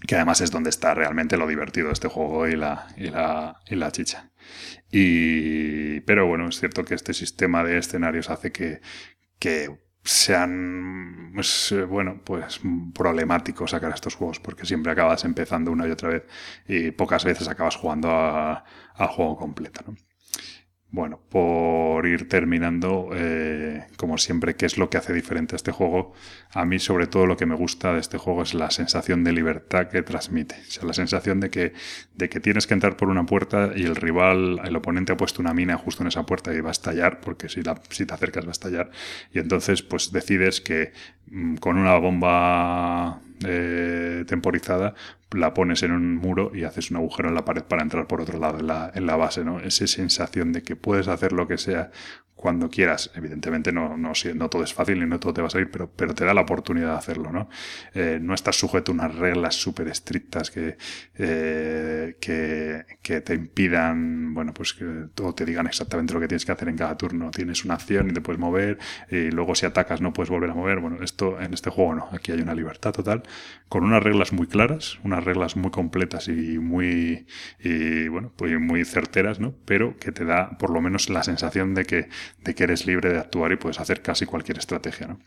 Que 0.07 0.15
además 0.15 0.41
es 0.41 0.51
donde 0.51 0.69
está 0.69 0.93
realmente 0.93 1.37
lo 1.37 1.47
divertido 1.47 1.87
de 1.87 1.93
este 1.93 2.07
juego 2.07 2.47
y 2.47 2.55
la, 2.55 2.87
y 2.97 3.09
la, 3.09 3.59
y 3.67 3.75
la 3.75 3.91
chicha. 3.91 4.31
Y, 4.91 6.01
pero 6.01 6.27
bueno, 6.27 6.49
es 6.49 6.59
cierto 6.59 6.83
que 6.83 6.95
este 6.95 7.13
sistema 7.13 7.63
de 7.63 7.77
escenarios 7.77 8.29
hace 8.29 8.51
que, 8.51 8.81
que 9.39 9.69
sean, 10.03 11.31
pues, 11.35 11.73
bueno, 11.87 12.21
pues 12.25 12.59
problemáticos 12.93 13.71
sacar 13.71 13.93
estos 13.93 14.15
juegos 14.15 14.39
porque 14.39 14.65
siempre 14.65 14.91
acabas 14.91 15.23
empezando 15.25 15.71
una 15.71 15.87
y 15.87 15.91
otra 15.91 16.09
vez 16.09 16.23
y 16.67 16.91
pocas 16.91 17.23
veces 17.23 17.47
acabas 17.47 17.75
jugando 17.75 18.09
al 18.09 19.07
juego 19.07 19.37
completo. 19.37 19.83
Bueno, 20.93 21.21
por 21.29 22.05
ir 22.05 22.27
terminando, 22.27 23.11
eh, 23.13 23.87
como 23.95 24.17
siempre, 24.17 24.57
¿qué 24.57 24.65
es 24.65 24.77
lo 24.77 24.89
que 24.89 24.97
hace 24.97 25.13
diferente 25.13 25.55
a 25.55 25.57
este 25.57 25.71
juego? 25.71 26.13
A 26.53 26.65
mí, 26.65 26.79
sobre 26.79 27.07
todo, 27.07 27.25
lo 27.25 27.37
que 27.37 27.45
me 27.45 27.55
gusta 27.55 27.93
de 27.93 28.01
este 28.01 28.17
juego 28.17 28.43
es 28.43 28.53
la 28.53 28.69
sensación 28.71 29.23
de 29.23 29.31
libertad 29.31 29.87
que 29.87 30.01
transmite. 30.01 30.55
O 30.55 30.71
sea, 30.71 30.83
la 30.83 30.91
sensación 30.91 31.39
de 31.39 31.49
que, 31.49 31.71
de 32.15 32.27
que 32.27 32.41
tienes 32.41 32.67
que 32.67 32.73
entrar 32.73 32.97
por 32.97 33.07
una 33.07 33.25
puerta 33.25 33.71
y 33.73 33.83
el 33.83 33.95
rival, 33.95 34.59
el 34.65 34.75
oponente 34.75 35.13
ha 35.13 35.17
puesto 35.17 35.41
una 35.41 35.53
mina 35.53 35.77
justo 35.77 36.03
en 36.03 36.07
esa 36.09 36.25
puerta 36.25 36.53
y 36.53 36.59
va 36.59 36.69
a 36.69 36.73
estallar, 36.73 37.21
porque 37.21 37.47
si, 37.47 37.61
si 37.89 38.05
te 38.05 38.13
acercas 38.13 38.43
va 38.43 38.49
a 38.49 38.51
estallar. 38.51 38.91
Y 39.31 39.39
entonces, 39.39 39.83
pues 39.83 40.11
decides 40.11 40.59
que 40.59 40.91
mm, 41.27 41.55
con 41.55 41.77
una 41.77 41.95
bomba 41.99 43.21
eh, 43.45 44.23
temporizada, 44.27 44.93
la 45.31 45.53
pones 45.53 45.83
en 45.83 45.91
un 45.91 46.15
muro 46.15 46.51
y 46.53 46.63
haces 46.63 46.91
un 46.91 46.97
agujero 46.97 47.29
en 47.29 47.35
la 47.35 47.45
pared 47.45 47.63
para 47.63 47.83
entrar 47.83 48.07
por 48.07 48.21
otro 48.21 48.39
lado 48.39 48.59
en 48.59 48.67
la, 48.67 48.91
en 48.93 49.05
la 49.05 49.15
base, 49.15 49.43
¿no? 49.43 49.59
Esa 49.59 49.87
sensación 49.87 50.51
de 50.53 50.63
que 50.63 50.75
puedes 50.75 51.07
hacer 51.07 51.31
lo 51.31 51.47
que 51.47 51.57
sea 51.57 51.91
cuando 52.35 52.69
quieras. 52.69 53.11
Evidentemente 53.15 53.71
no, 53.71 53.95
no, 53.97 54.13
todo 54.49 54.63
es 54.63 54.73
fácil 54.73 55.01
y 55.01 55.05
no 55.05 55.19
todo 55.19 55.33
te 55.33 55.41
va 55.41 55.47
a 55.47 55.51
salir, 55.51 55.69
pero, 55.69 55.89
pero 55.89 56.15
te 56.15 56.25
da 56.25 56.33
la 56.33 56.41
oportunidad 56.41 56.93
de 56.93 56.97
hacerlo, 56.97 57.31
¿no? 57.31 57.49
Eh, 57.93 58.19
no 58.21 58.33
estás 58.33 58.57
sujeto 58.57 58.91
a 58.91 58.95
unas 58.95 59.15
reglas 59.15 59.55
súper 59.55 59.87
estrictas 59.87 60.49
que, 60.49 60.77
eh, 61.17 62.17
que, 62.19 63.21
te 63.21 63.33
impidan, 63.35 64.33
bueno, 64.33 64.53
pues 64.53 64.73
que 64.73 65.05
o 65.21 65.35
te 65.35 65.45
digan 65.45 65.67
exactamente 65.67 66.13
lo 66.13 66.19
que 66.19 66.27
tienes 66.27 66.45
que 66.45 66.51
hacer 66.51 66.69
en 66.69 66.77
cada 66.77 66.97
turno. 66.97 67.29
Tienes 67.31 67.63
una 67.63 67.75
acción 67.75 68.09
y 68.09 68.13
te 68.13 68.21
puedes 68.21 68.39
mover 68.39 68.79
y 69.09 69.29
luego 69.29 69.53
si 69.53 69.65
atacas 69.65 70.01
no 70.01 70.11
puedes 70.11 70.29
volver 70.29 70.49
a 70.49 70.55
mover. 70.55 70.79
Bueno, 70.79 71.03
esto 71.03 71.39
en 71.39 71.53
este 71.53 71.69
juego 71.69 71.93
no. 71.93 72.09
Aquí 72.11 72.31
hay 72.31 72.41
una 72.41 72.55
libertad 72.55 72.91
total 72.91 73.23
con 73.71 73.85
unas 73.85 74.03
reglas 74.03 74.33
muy 74.33 74.47
claras, 74.47 74.99
unas 75.03 75.23
reglas 75.23 75.55
muy 75.55 75.71
completas 75.71 76.27
y 76.27 76.59
muy, 76.59 77.25
y, 77.57 78.09
bueno, 78.09 78.33
pues 78.35 78.59
muy 78.59 78.83
certeras, 78.83 79.39
¿no? 79.39 79.53
Pero 79.63 79.97
que 79.97 80.11
te 80.11 80.25
da 80.25 80.57
por 80.57 80.71
lo 80.71 80.81
menos 80.81 81.09
la 81.09 81.23
sensación 81.23 81.73
de 81.73 81.85
que 81.85 82.09
de 82.39 82.55
que 82.55 82.63
eres 82.63 82.85
libre 82.85 83.11
de 83.11 83.19
actuar 83.19 83.51
y 83.51 83.55
puedes 83.55 83.79
hacer 83.79 84.01
casi 84.01 84.25
cualquier 84.25 84.57
estrategia. 84.57 85.07
¿no? 85.07 85.19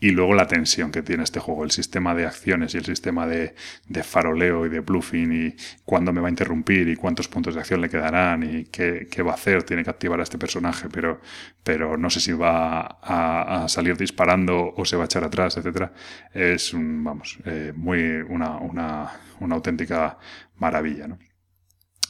Y 0.00 0.10
luego 0.10 0.34
la 0.34 0.46
tensión 0.46 0.90
que 0.90 1.02
tiene 1.02 1.24
este 1.24 1.40
juego, 1.40 1.64
el 1.64 1.70
sistema 1.70 2.14
de 2.14 2.26
acciones 2.26 2.74
y 2.74 2.78
el 2.78 2.84
sistema 2.84 3.26
de, 3.26 3.54
faroleo 4.02 4.66
y 4.66 4.68
de 4.68 4.80
bluffing 4.80 5.32
y 5.32 5.56
cuándo 5.84 6.12
me 6.12 6.20
va 6.20 6.28
a 6.28 6.30
interrumpir 6.30 6.88
y 6.88 6.96
cuántos 6.96 7.28
puntos 7.28 7.54
de 7.54 7.60
acción 7.60 7.80
le 7.80 7.88
quedarán 7.88 8.42
y 8.42 8.64
qué, 8.64 9.22
va 9.22 9.32
a 9.32 9.34
hacer, 9.34 9.62
tiene 9.64 9.84
que 9.84 9.90
activar 9.90 10.20
a 10.20 10.22
este 10.22 10.38
personaje, 10.38 10.88
pero, 10.90 11.20
pero 11.62 11.96
no 11.96 12.10
sé 12.10 12.20
si 12.20 12.32
va 12.32 12.98
a, 13.02 13.66
salir 13.68 13.96
disparando 13.96 14.72
o 14.76 14.84
se 14.84 14.96
va 14.96 15.02
a 15.02 15.06
echar 15.06 15.24
atrás, 15.24 15.56
etcétera. 15.56 15.92
Es 16.32 16.72
un, 16.72 17.02
vamos, 17.02 17.38
eh, 17.44 17.72
muy 17.74 18.00
una, 18.28 18.56
una, 18.58 19.10
una 19.40 19.54
auténtica 19.56 20.18
maravilla. 20.58 21.08
¿no? 21.08 21.18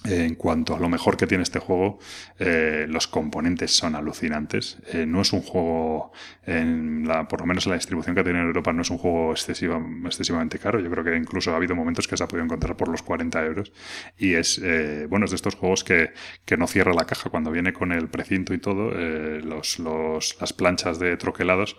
En 0.09 0.35
cuanto 0.35 0.75
a 0.75 0.79
lo 0.79 0.88
mejor 0.88 1.16
que 1.16 1.27
tiene 1.27 1.42
este 1.42 1.59
juego, 1.59 1.99
eh, 2.38 2.87
los 2.88 3.07
componentes 3.07 3.77
son 3.77 3.95
alucinantes. 3.95 4.79
Eh, 4.92 5.07
no 5.07 5.23
es 5.23 5.33
un 5.33 5.42
juego, 5.42 6.12
en 6.45 7.07
la, 7.07 7.27
por 7.29 7.40
lo 7.40 7.47
menos 7.47 7.66
en 7.66 7.71
la 7.71 7.77
distribución 7.77 8.14
que 8.14 8.23
tiene 8.23 8.40
en 8.40 8.47
Europa, 8.47 8.73
no 8.73 8.83
es 8.83 8.90
un 8.90 8.99
juego 8.99 9.33
excesiva, 9.33 9.81
excesivamente 10.05 10.59
caro. 10.59 10.81
Yo 10.81 10.90
creo 10.90 11.05
que 11.05 11.16
incluso 11.16 11.53
ha 11.53 11.57
habido 11.57 11.75
momentos 11.75 12.07
que 12.07 12.16
se 12.16 12.25
ha 12.25 12.29
podido 12.29 12.45
encontrar 12.45 12.77
por 12.77 12.88
los 12.88 13.03
40 13.03 13.45
euros. 13.45 13.73
Y 14.19 14.35
es, 14.35 14.61
eh, 14.62 15.07
bueno, 15.09 15.25
es 15.25 15.31
de 15.31 15.37
estos 15.37 15.55
juegos 15.55 15.85
que, 15.85 16.11
que, 16.45 16.57
no 16.57 16.66
cierra 16.66 16.95
la 16.95 17.05
caja 17.05 17.29
cuando 17.31 17.51
viene 17.51 17.73
con 17.73 17.92
el 17.92 18.09
precinto 18.09 18.55
y 18.55 18.59
todo. 18.59 18.90
las 18.90 20.53
planchas 20.53 20.99
de 20.99 21.16
troquelados 21.16 21.77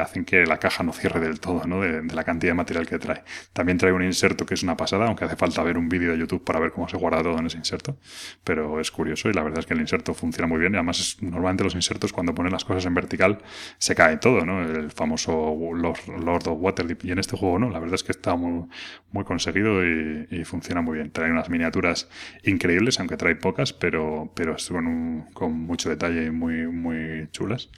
hacen 0.00 0.24
que 0.24 0.44
la 0.46 0.58
caja 0.58 0.82
no 0.82 0.92
cierre 0.92 1.20
del 1.20 1.40
todo, 1.40 1.66
¿no? 1.66 1.80
De, 1.80 2.02
de, 2.02 2.14
la 2.14 2.24
cantidad 2.24 2.52
de 2.52 2.54
material 2.56 2.86
que 2.86 2.98
trae. 2.98 3.22
También 3.52 3.78
trae 3.78 3.92
un 3.92 4.02
inserto 4.02 4.44
que 4.46 4.54
es 4.54 4.62
una 4.62 4.76
pasada, 4.76 5.06
aunque 5.06 5.24
hace 5.24 5.36
falta 5.36 5.62
ver 5.62 5.78
un 5.78 5.88
vídeo 5.88 6.12
de 6.12 6.18
YouTube 6.18 6.44
para 6.44 6.58
ver 6.60 6.72
cómo 6.72 6.88
se 6.88 6.96
guarda 6.96 7.22
todo 7.22 7.41
en 7.42 7.46
ese 7.48 7.58
inserto, 7.58 7.96
pero 8.44 8.80
es 8.80 8.90
curioso 8.90 9.28
y 9.28 9.32
la 9.32 9.42
verdad 9.42 9.60
es 9.60 9.66
que 9.66 9.74
el 9.74 9.80
inserto 9.80 10.14
funciona 10.14 10.46
muy 10.46 10.58
bien 10.58 10.72
y 10.72 10.76
además 10.76 11.18
normalmente 11.20 11.64
los 11.64 11.74
insertos 11.74 12.12
cuando 12.12 12.34
ponen 12.34 12.52
las 12.52 12.64
cosas 12.64 12.86
en 12.86 12.94
vertical 12.94 13.38
se 13.78 13.94
cae 13.94 14.16
todo, 14.16 14.44
¿no? 14.46 14.62
El 14.62 14.90
famoso 14.90 15.54
Lord, 15.74 16.48
of 16.48 16.58
Waterdeep 16.60 17.04
y 17.04 17.12
en 17.12 17.18
este 17.18 17.36
juego 17.36 17.58
no, 17.58 17.70
la 17.70 17.78
verdad 17.78 17.94
es 17.94 18.04
que 18.04 18.12
está 18.12 18.34
muy, 18.36 18.68
muy 19.10 19.24
conseguido 19.24 19.84
y, 19.84 20.42
funciona 20.44 20.82
muy 20.82 20.96
bien. 20.96 21.12
Trae 21.12 21.30
unas 21.30 21.48
miniaturas 21.48 22.08
increíbles, 22.42 22.98
aunque 22.98 23.16
trae 23.16 23.36
pocas, 23.36 23.72
pero, 23.72 24.32
pero 24.34 24.56
con, 24.68 25.26
con 25.32 25.52
mucho 25.52 25.88
detalle 25.88 26.26
y 26.26 26.30
muy, 26.30 26.66
muy 26.66 27.28
chulas. 27.30 27.70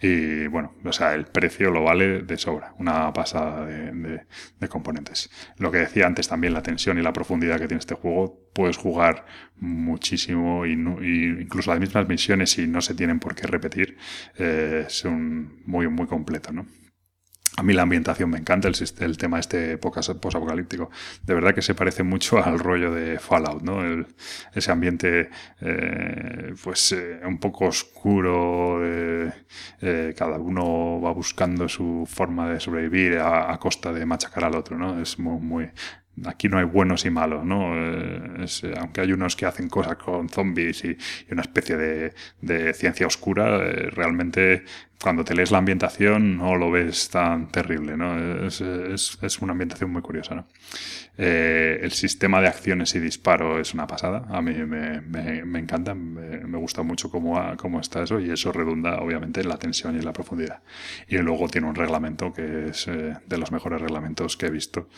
Y 0.00 0.46
bueno, 0.48 0.74
o 0.84 0.92
sea, 0.92 1.14
el 1.14 1.24
precio 1.24 1.70
lo 1.70 1.82
vale 1.82 2.22
de 2.22 2.36
sobra, 2.36 2.74
una 2.78 3.12
pasada 3.12 3.64
de, 3.64 4.68
componentes. 4.68 5.30
Lo 5.58 5.70
que 5.70 5.78
decía 5.78 6.06
antes 6.06 6.28
también, 6.28 6.52
la 6.52 6.62
tensión 6.62 6.98
y 6.98 7.02
la 7.02 7.12
profundidad 7.12 7.58
que 7.58 7.68
tiene 7.68 7.80
este 7.80 7.94
juego, 7.94 8.50
puedes 8.52 8.76
jugar 8.76 9.24
muchísimo 9.56 10.66
y, 10.66 10.72
incluso 10.72 11.70
las 11.70 11.80
mismas 11.80 12.08
misiones 12.08 12.58
y 12.58 12.66
no 12.66 12.80
se 12.82 12.94
tienen 12.94 13.20
por 13.20 13.34
qué 13.34 13.46
repetir, 13.46 13.96
eh, 14.38 14.84
son 14.88 15.62
muy, 15.66 15.88
muy 15.88 16.06
completo, 16.06 16.52
¿no? 16.52 16.66
A 17.58 17.62
mí 17.62 17.72
la 17.72 17.82
ambientación 17.82 18.28
me 18.28 18.38
encanta, 18.38 18.68
el, 18.68 18.74
el 19.00 19.16
tema 19.16 19.38
este 19.38 19.78
posapocalíptico. 19.78 20.90
De 21.22 21.34
verdad 21.34 21.54
que 21.54 21.62
se 21.62 21.74
parece 21.74 22.02
mucho 22.02 22.36
al 22.44 22.58
rollo 22.58 22.92
de 22.92 23.18
Fallout, 23.18 23.62
¿no? 23.62 24.06
ese 24.54 24.72
ambiente, 24.72 25.30
eh, 25.60 26.54
pues, 26.62 26.92
eh, 26.92 27.20
un 27.24 27.38
poco 27.38 27.66
oscuro, 27.66 28.80
eh, 28.84 30.14
cada 30.16 30.38
uno 30.38 31.00
va 31.00 31.12
buscando 31.12 31.66
su 31.68 32.06
forma 32.06 32.50
de 32.50 32.60
sobrevivir 32.60 33.18
a, 33.18 33.56
costa 33.58 33.90
de 33.92 34.04
machacar 34.04 34.44
al 34.44 34.56
otro, 34.56 34.76
¿no? 34.76 35.00
Es 35.00 35.18
muy, 35.18 35.40
muy, 35.40 35.70
aquí 36.24 36.48
no 36.48 36.58
hay 36.58 36.64
buenos 36.64 37.04
y 37.04 37.10
malos, 37.10 37.44
¿no? 37.44 37.72
Eh, 37.74 38.46
aunque 38.78 39.00
hay 39.00 39.12
unos 39.12 39.36
que 39.36 39.46
hacen 39.46 39.68
cosas 39.68 39.96
con 39.96 40.28
zombies 40.28 40.84
y, 40.84 40.96
una 41.30 41.42
especie 41.42 41.76
de, 41.76 42.74
ciencia 42.74 43.06
oscura, 43.06 43.58
eh, 43.58 43.90
realmente 43.90 44.64
cuando 45.00 45.24
te 45.24 45.34
lees 45.34 45.50
la 45.50 45.58
ambientación 45.58 46.38
no 46.38 46.56
lo 46.56 46.70
ves 46.70 47.10
tan 47.10 47.48
terrible, 47.48 47.96
¿no? 47.96 48.46
Es, 48.46 48.60
es, 48.60 49.38
una 49.40 49.52
ambientación 49.52 49.90
muy 49.90 50.02
curiosa, 50.02 50.34
¿no? 50.34 50.46
Eh, 51.18 51.78
el 51.82 51.92
sistema 51.92 52.40
de 52.40 52.48
acciones 52.48 52.94
y 52.94 53.00
disparo 53.00 53.58
es 53.58 53.72
una 53.74 53.86
pasada, 53.86 54.26
a 54.28 54.42
mí 54.42 54.52
me, 54.52 55.58
encanta, 55.58 55.94
me, 55.94 56.58
gusta 56.58 56.82
mucho 56.82 57.10
cómo, 57.10 57.40
cómo, 57.56 57.80
está 57.80 58.02
eso 58.02 58.20
y 58.20 58.30
eso 58.30 58.52
redunda 58.52 59.00
obviamente 59.00 59.40
en 59.40 59.48
la 59.48 59.56
tensión 59.56 59.94
y 59.94 59.98
en 59.98 60.04
la 60.04 60.12
profundidad. 60.12 60.62
Y 61.08 61.16
luego 61.18 61.48
tiene 61.48 61.68
un 61.68 61.74
reglamento 61.74 62.32
que 62.32 62.68
es 62.68 62.86
de 62.86 63.38
los 63.38 63.50
mejores 63.50 63.80
reglamentos 63.80 64.36
que 64.36 64.46
he 64.46 64.50
visto 64.50 64.88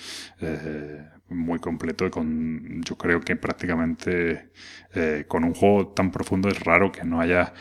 muy 1.28 1.58
completo 1.58 2.10
con, 2.10 2.82
yo 2.82 2.96
creo 2.96 3.20
que 3.20 3.36
prácticamente 3.36 4.50
eh, 4.94 5.24
con 5.28 5.44
un 5.44 5.54
juego 5.54 5.88
tan 5.88 6.10
profundo 6.10 6.48
es 6.48 6.60
raro 6.60 6.90
que 6.90 7.04
no 7.04 7.20
haya 7.20 7.52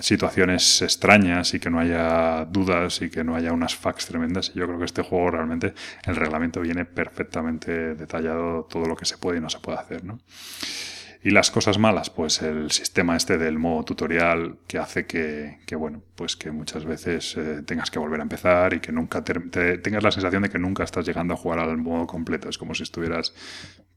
situaciones 0.00 0.82
extrañas 0.82 1.54
y 1.54 1.60
que 1.60 1.70
no 1.70 1.78
haya 1.78 2.44
dudas 2.46 3.02
y 3.02 3.10
que 3.10 3.24
no 3.24 3.36
haya 3.36 3.52
unas 3.52 3.76
facts 3.76 4.06
tremendas. 4.06 4.52
Y 4.54 4.58
yo 4.58 4.66
creo 4.66 4.78
que 4.78 4.84
este 4.84 5.02
juego 5.02 5.30
realmente, 5.30 5.74
el 6.04 6.16
reglamento 6.16 6.60
viene 6.60 6.84
perfectamente 6.84 7.94
detallado 7.94 8.64
todo 8.64 8.86
lo 8.86 8.96
que 8.96 9.04
se 9.04 9.18
puede 9.18 9.38
y 9.38 9.40
no 9.40 9.50
se 9.50 9.58
puede 9.60 9.78
hacer, 9.78 10.04
¿no? 10.04 10.18
Y 11.22 11.30
las 11.30 11.50
cosas 11.50 11.76
malas, 11.78 12.08
pues 12.08 12.40
el 12.42 12.70
sistema 12.70 13.16
este 13.16 13.36
del 13.36 13.58
modo 13.58 13.82
tutorial 13.82 14.58
que 14.68 14.78
hace 14.78 15.06
que, 15.06 15.58
bueno, 15.76 16.00
pues 16.14 16.36
que 16.36 16.52
muchas 16.52 16.84
veces 16.84 17.36
eh, 17.36 17.62
tengas 17.66 17.90
que 17.90 17.98
volver 17.98 18.20
a 18.20 18.22
empezar 18.22 18.74
y 18.74 18.80
que 18.80 18.92
nunca 18.92 19.24
tengas 19.24 20.04
la 20.04 20.12
sensación 20.12 20.44
de 20.44 20.50
que 20.50 20.60
nunca 20.60 20.84
estás 20.84 21.04
llegando 21.04 21.34
a 21.34 21.36
jugar 21.36 21.58
al 21.58 21.78
modo 21.78 22.06
completo. 22.06 22.48
Es 22.48 22.58
como 22.58 22.76
si 22.76 22.84
estuvieras 22.84 23.34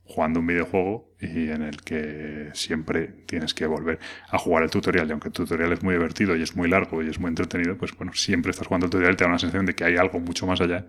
jugando 0.09 0.39
un 0.39 0.47
videojuego 0.47 1.13
y 1.21 1.49
en 1.49 1.61
el 1.61 1.81
que 1.81 2.49
siempre 2.53 3.07
tienes 3.27 3.53
que 3.53 3.67
volver 3.67 3.99
a 4.29 4.39
jugar 4.39 4.63
el 4.63 4.71
tutorial. 4.71 5.07
Y 5.07 5.11
aunque 5.11 5.27
el 5.27 5.33
tutorial 5.33 5.71
es 5.71 5.83
muy 5.83 5.93
divertido 5.93 6.35
y 6.35 6.41
es 6.41 6.55
muy 6.55 6.67
largo 6.67 7.03
y 7.03 7.09
es 7.09 7.19
muy 7.19 7.29
entretenido, 7.29 7.77
pues 7.77 7.95
bueno, 7.95 8.11
siempre 8.13 8.49
estás 8.49 8.67
jugando 8.67 8.87
el 8.87 8.91
tutorial 8.91 9.13
y 9.13 9.17
te 9.17 9.23
da 9.23 9.29
una 9.29 9.39
sensación 9.39 9.67
de 9.67 9.75
que 9.75 9.83
hay 9.85 9.97
algo 9.97 10.19
mucho 10.19 10.47
más 10.47 10.59
allá 10.61 10.87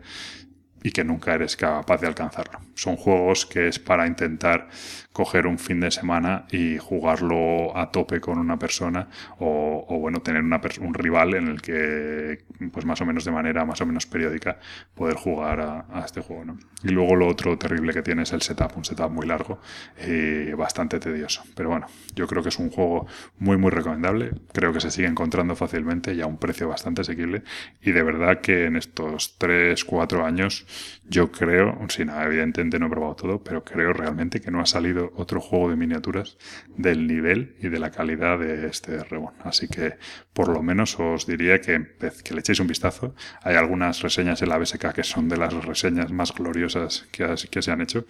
y 0.82 0.92
que 0.92 1.04
nunca 1.04 1.34
eres 1.34 1.56
capaz 1.56 2.00
de 2.00 2.06
alcanzarlo. 2.06 2.60
Son 2.74 2.96
juegos 2.96 3.46
que 3.46 3.68
es 3.68 3.78
para 3.78 4.06
intentar 4.06 4.68
coger 5.12 5.46
un 5.46 5.58
fin 5.58 5.80
de 5.80 5.90
semana 5.90 6.46
y 6.50 6.78
jugarlo 6.78 7.76
a 7.76 7.90
tope 7.90 8.20
con 8.20 8.38
una 8.38 8.58
persona 8.58 9.08
o, 9.38 9.98
bueno, 9.98 10.20
tener 10.20 10.42
una 10.42 10.60
un 10.80 10.94
rival 10.94 11.34
en 11.34 11.48
el 11.48 11.60
que, 11.60 12.44
pues 12.72 12.86
más 12.86 13.00
o 13.00 13.06
menos 13.06 13.24
de 13.24 13.32
manera 13.32 13.64
más 13.64 13.80
o 13.80 13.86
menos 13.86 14.06
periódica, 14.06 14.58
poder 14.94 15.16
jugar 15.16 15.60
a, 15.60 16.04
este 16.04 16.20
juego. 16.20 16.44
¿no? 16.44 16.58
Y 16.82 16.88
luego 16.88 17.16
lo 17.16 17.26
otro 17.26 17.58
terrible 17.58 17.92
que 17.92 18.02
tiene 18.02 18.22
es 18.22 18.32
el 18.32 18.42
setup, 18.42 18.76
un 18.76 18.84
setup 18.84 19.10
muy 19.10 19.26
largo 19.26 19.60
y 20.06 20.52
bastante 20.52 20.98
tedioso. 21.00 21.42
Pero 21.54 21.70
bueno, 21.70 21.86
yo 22.14 22.26
creo 22.26 22.42
que 22.42 22.50
es 22.50 22.58
un 22.58 22.70
juego 22.70 23.06
muy, 23.38 23.56
muy 23.56 23.70
recomendable. 23.70 24.32
Creo 24.52 24.72
que 24.72 24.80
se 24.80 24.90
sigue 24.90 25.08
encontrando 25.08 25.56
fácilmente 25.56 26.14
y 26.14 26.20
a 26.20 26.26
un 26.26 26.38
precio 26.38 26.68
bastante 26.68 27.02
asequible. 27.02 27.42
Y 27.82 27.92
de 27.92 28.02
verdad 28.02 28.40
que 28.40 28.66
en 28.66 28.76
estos 28.76 29.36
3, 29.38 29.84
4 29.84 30.24
años, 30.24 30.66
yo 31.04 31.30
creo, 31.30 31.78
sin 31.88 32.10
evidentemente 32.10 32.78
no 32.78 32.86
he 32.86 32.90
probado 32.90 33.16
todo, 33.16 33.42
pero 33.42 33.64
creo 33.64 33.92
realmente 33.92 34.40
que 34.40 34.50
no 34.50 34.60
ha 34.60 34.66
salido 34.66 35.12
otro 35.16 35.40
juego 35.40 35.70
de 35.70 35.76
miniaturas 35.76 36.38
del 36.76 37.06
nivel 37.06 37.56
y 37.60 37.68
de 37.68 37.78
la 37.78 37.90
calidad 37.90 38.38
de 38.38 38.66
este 38.66 39.02
Reborn. 39.02 39.34
Así 39.42 39.68
que 39.68 39.96
por 40.32 40.48
lo 40.48 40.62
menos 40.62 40.98
os 40.98 41.26
diría 41.26 41.60
que, 41.60 41.96
que 42.24 42.34
le 42.34 42.40
echéis 42.40 42.60
un 42.60 42.66
vistazo. 42.66 43.14
Hay 43.42 43.56
algunas 43.56 44.02
reseñas 44.02 44.42
en 44.42 44.48
la 44.48 44.58
BSK 44.58 44.92
que 44.92 45.04
son 45.04 45.28
de 45.28 45.36
las 45.36 45.52
reseñas 45.64 46.12
más 46.12 46.34
gloriosas 46.34 47.08
que, 47.10 47.34
que 47.50 47.62
se 47.62 47.70
han 47.70 47.80
hecho. 47.80 48.06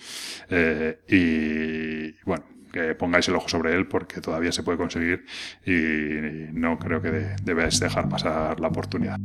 Eh, 0.48 1.00
y 1.08 2.24
bueno, 2.24 2.44
que 2.72 2.94
pongáis 2.94 3.28
el 3.28 3.36
ojo 3.36 3.48
sobre 3.48 3.74
él 3.74 3.86
porque 3.86 4.20
todavía 4.20 4.52
se 4.52 4.62
puede 4.62 4.78
conseguir 4.78 5.24
y 5.64 6.52
no 6.52 6.78
creo 6.78 7.02
que 7.02 7.10
debáis 7.42 7.80
dejar 7.80 8.08
pasar 8.08 8.60
la 8.60 8.68
oportunidad. 8.68 9.18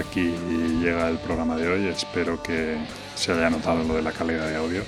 Hasta 0.00 0.10
aquí 0.10 0.34
llega 0.80 1.08
el 1.08 1.18
programa 1.18 1.56
de 1.56 1.68
hoy. 1.68 1.88
Espero 1.88 2.42
que 2.42 2.76
se 3.14 3.32
haya 3.32 3.50
notado 3.50 3.84
lo 3.84 3.94
de 3.94 4.02
la 4.02 4.12
calidad 4.12 4.48
de 4.48 4.56
audio 4.56 4.82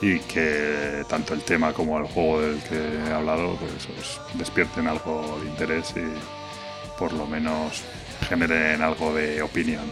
y 0.00 0.20
que 0.20 1.04
tanto 1.08 1.34
el 1.34 1.42
tema 1.42 1.72
como 1.72 1.98
el 1.98 2.04
juego 2.04 2.40
del 2.40 2.58
que 2.62 2.76
he 2.76 3.12
hablado 3.12 3.56
pues 3.56 3.88
os 3.98 4.38
despierten 4.38 4.86
algo 4.86 5.38
de 5.42 5.50
interés 5.50 5.92
y 5.96 6.98
por 6.98 7.12
lo 7.12 7.26
menos 7.26 7.82
generen 8.28 8.80
algo 8.82 9.14
de 9.14 9.42
opinión. 9.42 9.84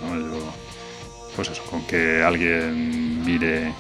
pues 1.35 1.51
eso, 1.51 1.63
con 1.65 1.87
que 1.87 2.23
alguien 2.23 3.25
mire 3.25 3.73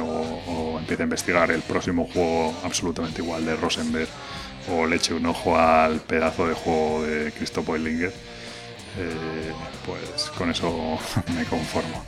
o, 0.00 0.78
empiece 0.78 1.02
a 1.02 1.04
investigar 1.04 1.50
el 1.50 1.62
próximo 1.62 2.08
juego 2.12 2.54
absolutamente 2.64 3.20
igual 3.20 3.44
de 3.44 3.56
Rosenberg 3.56 4.08
o 4.70 4.86
le 4.86 4.96
eche 4.96 5.12
un 5.12 5.26
ojo 5.26 5.58
al 5.58 6.00
pedazo 6.00 6.46
de 6.46 6.54
juego 6.54 7.02
de 7.02 7.32
Christoph 7.32 7.68
Eilinger, 7.68 8.12
eh, 8.98 9.52
pues 9.86 10.30
con 10.36 10.50
eso 10.50 10.98
me 11.34 11.44
conformo. 11.44 12.04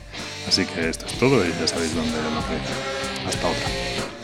Así 0.47 0.65
que 0.65 0.89
esto 0.89 1.05
es 1.05 1.13
todo 1.17 1.45
y 1.45 1.49
ya 1.59 1.67
sabéis 1.67 1.95
dónde 1.95 2.17
lo 2.17 2.41
que. 2.47 3.27
Hasta 3.27 3.47
otra. 3.47 4.14